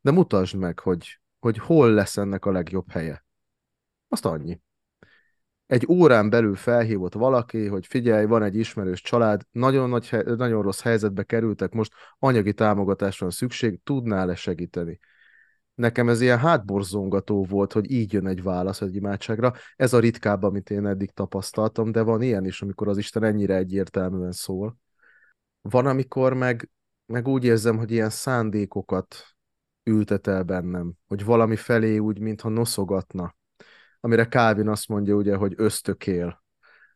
[0.00, 3.24] de mutasd meg, hogy, hogy hol lesz ennek a legjobb helye.
[4.08, 4.60] Azt annyi.
[5.66, 10.80] Egy órán belül felhívott valaki, hogy figyelj, van egy ismerős család, nagyon, nagy, nagyon rossz
[10.80, 14.98] helyzetbe kerültek, most anyagi támogatásra van szükség, tudnál-e segíteni?
[15.74, 19.52] Nekem ez ilyen hátborzongató volt, hogy így jön egy válasz egy imádságra.
[19.76, 23.56] Ez a ritkább, amit én eddig tapasztaltam, de van ilyen is, amikor az Isten ennyire
[23.56, 24.76] egyértelműen szól.
[25.60, 26.70] Van, amikor meg,
[27.06, 29.16] meg úgy érzem, hogy ilyen szándékokat
[29.84, 33.34] ültet el bennem, hogy valami felé úgy, mintha noszogatna.
[34.00, 36.42] Amire Calvin azt mondja ugye, hogy ösztökél,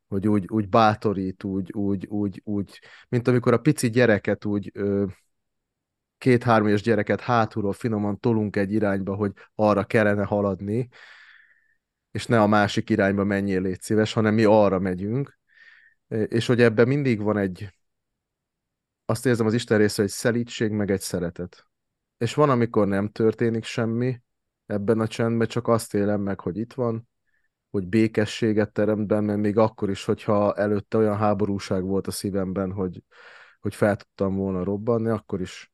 [0.09, 5.07] hogy úgy, úgy bátorít, úgy, úgy, úgy, úgy, mint amikor a pici gyereket úgy ö,
[6.19, 10.89] két-három éves gyereket hátulról finoman tolunk egy irányba, hogy arra kellene haladni,
[12.11, 15.39] és ne a másik irányba menjél, légy szíves, hanem mi arra megyünk,
[16.09, 17.69] és hogy ebben mindig van egy,
[19.05, 21.67] azt érzem az Isten része, egy szelítség, meg egy szeretet.
[22.19, 24.23] És van, amikor nem történik semmi
[24.67, 27.09] ebben a csendben, csak azt élem meg, hogy itt van,
[27.71, 33.03] hogy békességet teremt bennem, még akkor is, hogyha előtte olyan háborúság volt a szívemben, hogy,
[33.61, 35.73] hogy fel tudtam volna robbanni, akkor is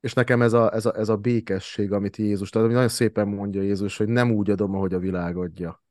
[0.00, 3.28] és nekem ez a, ez a, ez a békesség, amit Jézus, tehát ami nagyon szépen
[3.28, 5.82] mondja Jézus, hogy nem úgy adom, ahogy a világ adja.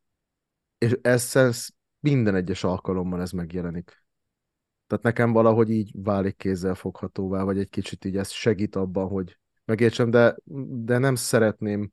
[0.77, 1.67] És ez, ez
[1.99, 4.03] minden egyes alkalommal ez megjelenik.
[4.87, 9.37] Tehát nekem valahogy így válik kézzel foghatóvá, vagy egy kicsit így ez segít abban, hogy
[9.65, 10.35] megértsem, de,
[10.83, 11.91] de nem szeretném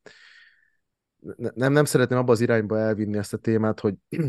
[1.54, 3.94] nem, nem szeretném abba az irányba elvinni ezt a témát, hogy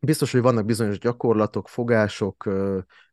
[0.00, 2.48] biztos, hogy vannak bizonyos gyakorlatok, fogások,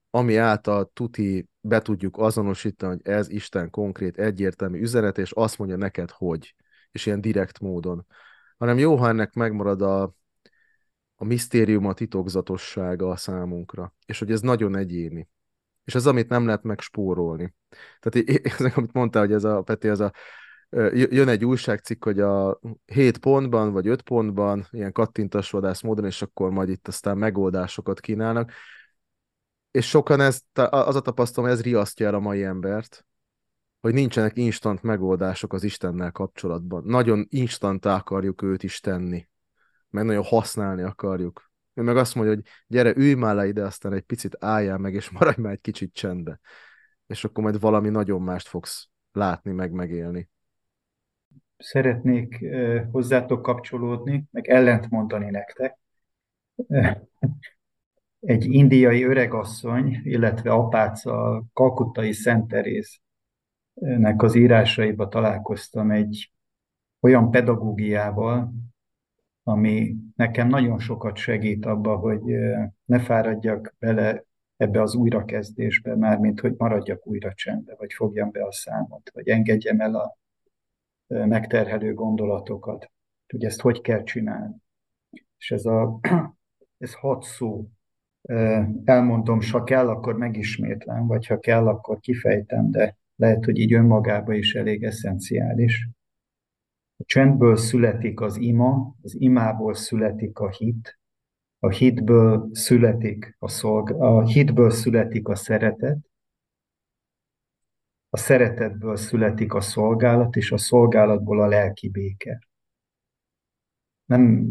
[0.10, 5.78] ami által tuti be tudjuk azonosítani, hogy ez Isten konkrét, egyértelmű üzenet, és azt mondja
[5.78, 6.56] neked, hogy,
[6.92, 8.06] és ilyen direkt módon.
[8.58, 10.16] Hanem jó, ha ennek megmarad a,
[11.16, 15.30] a misztérium, a titokzatossága a számunkra, és hogy ez nagyon egyéni.
[15.84, 17.56] És ez, amit nem lehet megspórolni.
[18.00, 20.12] Tehát ez, amit mondtál, hogy ez a Peti, ez a
[20.94, 26.52] jön egy újságcikk, hogy a 7 pontban, vagy 5 pontban, ilyen kattintasvadász módon, és akkor
[26.52, 28.52] majd itt aztán megoldásokat kínálnak.
[29.72, 33.06] És sokan ez, az a tapasztalom, ez riasztja el a mai embert,
[33.82, 36.84] hogy nincsenek instant megoldások az Istennel kapcsolatban.
[36.86, 39.28] Nagyon instantá akarjuk őt is tenni,
[39.90, 41.52] meg nagyon használni akarjuk.
[41.74, 44.94] Ő meg azt mondja, hogy gyere, ülj már le ide, aztán egy picit álljál meg,
[44.94, 46.40] és maradj már egy kicsit csendbe.
[47.08, 50.30] És akkor majd valami nagyon mást fogsz látni, meg megélni
[51.62, 52.46] szeretnék
[52.92, 55.78] hozzátok kapcsolódni, meg ellent mondani nektek.
[58.22, 66.32] Egy indiai öregasszony, illetve apáca Kalkuttai Szent Teréznek az írásaiba találkoztam egy
[67.00, 68.54] olyan pedagógiával,
[69.44, 72.22] ami nekem nagyon sokat segít abba, hogy
[72.86, 74.26] ne fáradjak bele
[74.58, 79.80] ebbe az újrakezdésbe, mármint hogy maradjak újra csendbe, vagy fogjam be a számot, vagy engedjem
[79.80, 80.18] el a
[81.08, 82.92] megterhelő gondolatokat,
[83.28, 84.56] hogy ezt hogy kell csinálni.
[85.38, 86.00] És ez, a,
[86.78, 87.70] ez hat szó.
[88.84, 94.36] Elmondom, ha kell, akkor megismétlem, vagy ha kell, akkor kifejtem, de lehet, hogy így önmagában
[94.36, 95.90] is elég eszenciális.
[96.98, 101.00] A csendből születik az ima, az imából születik a hit,
[101.60, 105.98] a hitből születik a, szolg, a hitből születik a szeretet,
[108.10, 112.48] a szeretetből születik a szolgálat, és a szolgálatból a lelki béke.
[114.06, 114.50] Nem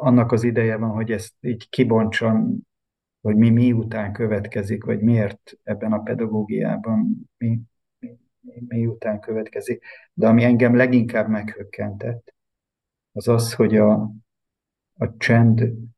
[0.00, 2.58] annak az ideje van, hogy ezt így kibontsam,
[3.20, 7.60] hogy mi miután következik, vagy miért ebben a pedagógiában mi,
[7.98, 9.84] mi, mi, mi után következik.
[10.12, 12.34] De ami engem leginkább meghökkentett,
[13.12, 14.12] az az, hogy a,
[14.94, 15.90] a csendből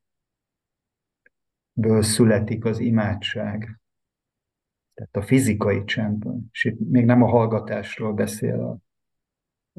[2.01, 3.83] születik az imádság
[4.95, 6.41] tehát a fizikai csendből.
[6.53, 8.79] És itt még nem a hallgatásról beszél a,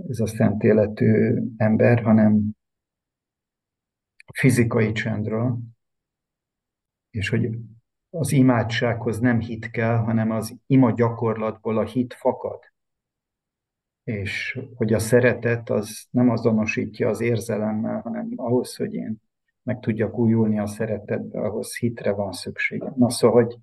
[0.09, 2.51] ez a szent életű ember, hanem
[4.33, 5.59] fizikai csendről,
[7.09, 7.49] és hogy
[8.09, 12.59] az imádsághoz nem hit kell, hanem az ima gyakorlatból a hit fakad.
[14.03, 19.21] És hogy a szeretet az nem azonosítja az érzelemmel, hanem ahhoz, hogy én
[19.63, 22.93] meg tudjak újulni a szeretetbe, ahhoz hitre van szükségem.
[22.97, 23.59] Na szóval, hogy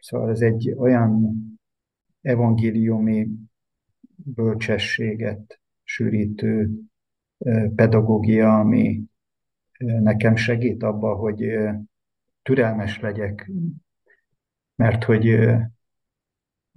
[0.00, 1.34] Szóval ez egy olyan
[2.20, 3.28] evangéliumi
[4.16, 6.70] bölcsességet sűrítő
[7.74, 9.02] pedagógia, ami
[9.84, 11.58] nekem segít abba, hogy
[12.42, 13.50] türelmes legyek,
[14.74, 15.48] mert hogy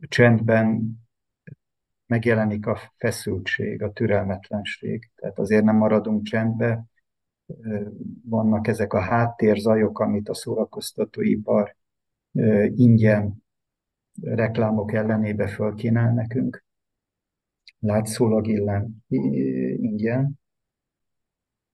[0.07, 0.97] csendben
[2.05, 5.09] megjelenik a feszültség, a türelmetlenség.
[5.15, 6.85] Tehát azért nem maradunk csendbe,
[8.25, 11.75] vannak ezek a háttérzajok, amit a szórakoztatóipar
[12.75, 13.43] ingyen
[14.21, 16.63] reklámok ellenébe fölkínál nekünk,
[17.79, 19.03] látszólag illen,
[19.77, 20.39] ingyen,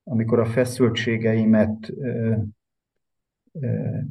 [0.10, 1.94] amikor a feszültségeimet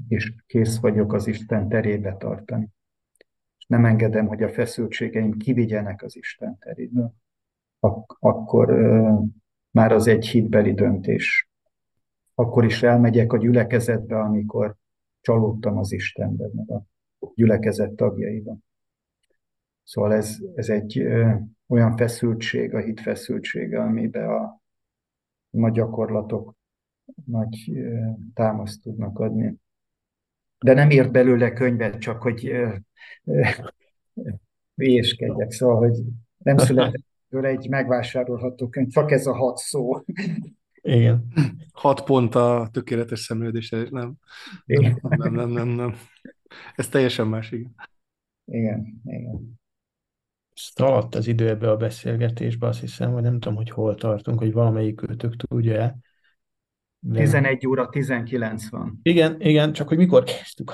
[0.08, 2.68] és kész vagyok az Isten terébe tartani.
[3.58, 7.14] És nem engedem, hogy a feszültségeim kivigyenek az Isten teréből,
[7.80, 8.72] Ak- akkor
[9.70, 11.48] már az egy hitbeli döntés.
[12.34, 14.76] Akkor is elmegyek a gyülekezetbe, amikor
[15.20, 16.84] csalódtam az Istenben, meg a
[17.34, 18.64] gyülekezet tagjaiban.
[19.84, 21.34] Szóval ez, ez egy ö,
[21.66, 24.57] olyan feszültség, a hit feszültsége, amiben a
[25.50, 26.56] nagy gyakorlatok
[27.24, 27.72] nagy
[28.34, 29.54] támaszt tudnak adni.
[30.58, 32.76] De nem írt belőle könyvet, csak hogy ö,
[35.48, 36.02] Szóval, hogy
[36.36, 40.04] nem született belőle egy megvásárolható könyv, csak ez a hat szó.
[40.80, 41.32] Igen.
[41.72, 44.14] Hat pont a tökéletes szemlődésre, nem?
[44.64, 44.98] Igen.
[45.02, 45.94] Nem, nem, nem, nem, nem.
[46.74, 47.74] Ez teljesen más, igen.
[48.44, 49.60] Igen, igen.
[50.60, 54.52] Szaladt az idő ebbe a beszélgetésbe, azt hiszem, hogy nem tudom, hogy hol tartunk, hogy
[54.52, 55.98] valamelyik őtök tudja
[56.98, 57.20] De...
[57.20, 58.98] 11 óra 19 van.
[59.02, 60.72] Igen, igen, csak hogy mikor kezdtük.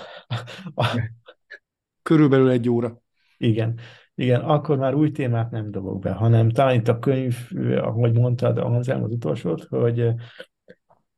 [2.03, 2.99] Körülbelül egy óra.
[3.37, 3.79] Igen.
[4.15, 7.37] Igen, akkor már új témát nem dobok be, hanem talán itt a könyv,
[7.77, 10.15] ahogy mondtad, Anselm az utolsót, hogy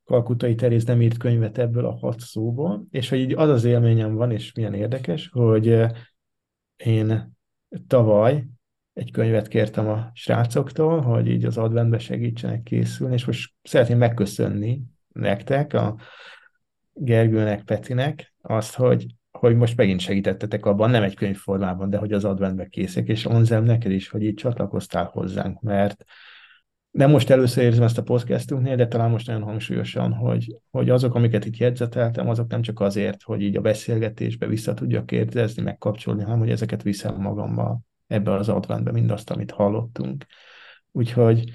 [0.04, 4.14] Kalkutai Teréz nem írt könyvet ebből a hat szóból, és hogy így az az élményem
[4.14, 5.84] van, és milyen érdekes, hogy
[6.76, 7.36] én
[7.86, 8.46] tavaly
[8.96, 14.82] egy könyvet kértem a srácoktól, hogy így az adventbe segítsenek készülni, és most szeretném megköszönni
[15.12, 15.96] nektek, a
[16.92, 22.24] Gergőnek, Petinek azt, hogy hogy most megint segítettetek abban, nem egy könyvformában, de hogy az
[22.24, 26.04] adventbe készek, és Onzem neked is, hogy így csatlakoztál hozzánk, mert
[26.90, 31.14] nem most először érzem ezt a podcastunknél, de talán most nagyon hangsúlyosan, hogy, hogy azok,
[31.14, 36.22] amiket itt jegyzeteltem, azok nem csak azért, hogy így a beszélgetésbe vissza tudjak kérdezni, megkapcsolni,
[36.22, 40.26] hanem hogy ezeket viszem magammal ebbe az adventbe, mindazt, amit hallottunk.
[40.92, 41.50] Úgyhogy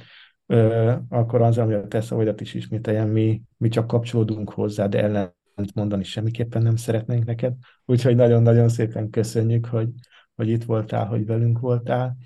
[0.46, 5.02] ö, akkor az, ami a te szavaidat is ismételjem, mi, mi csak kapcsolódunk hozzá, de
[5.02, 5.36] ellen
[5.74, 7.54] mondani semmiképpen nem szeretnénk neked.
[7.86, 9.90] Úgyhogy nagyon-nagyon szépen köszönjük, hogy,
[10.36, 12.18] hogy itt voltál, hogy velünk voltál.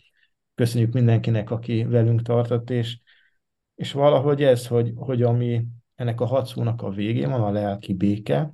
[0.56, 3.00] Köszönjük mindenkinek, aki velünk tartott, és,
[3.76, 5.66] és valahogy ez, hogy, hogy ami
[5.96, 8.54] ennek a hat a végén van, a lelki béke,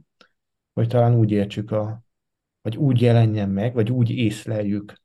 [0.74, 2.04] hogy talán úgy értsük, a,
[2.62, 5.01] vagy úgy jelenjen meg, vagy úgy észleljük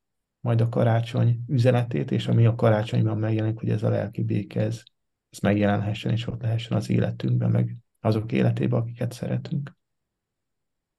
[0.47, 4.83] majd a karácsony üzenetét, és ami a karácsonyban megjelenik, hogy ez a lelki béke, ez,
[5.31, 9.77] ez megjelenhessen, és ott lehessen az életünkben, meg azok életében, akiket szeretünk.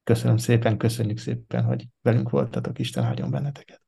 [0.04, 3.82] Köszönöm szépen, köszönjük szépen, hogy velünk voltatok, Isten áldjon benneteket.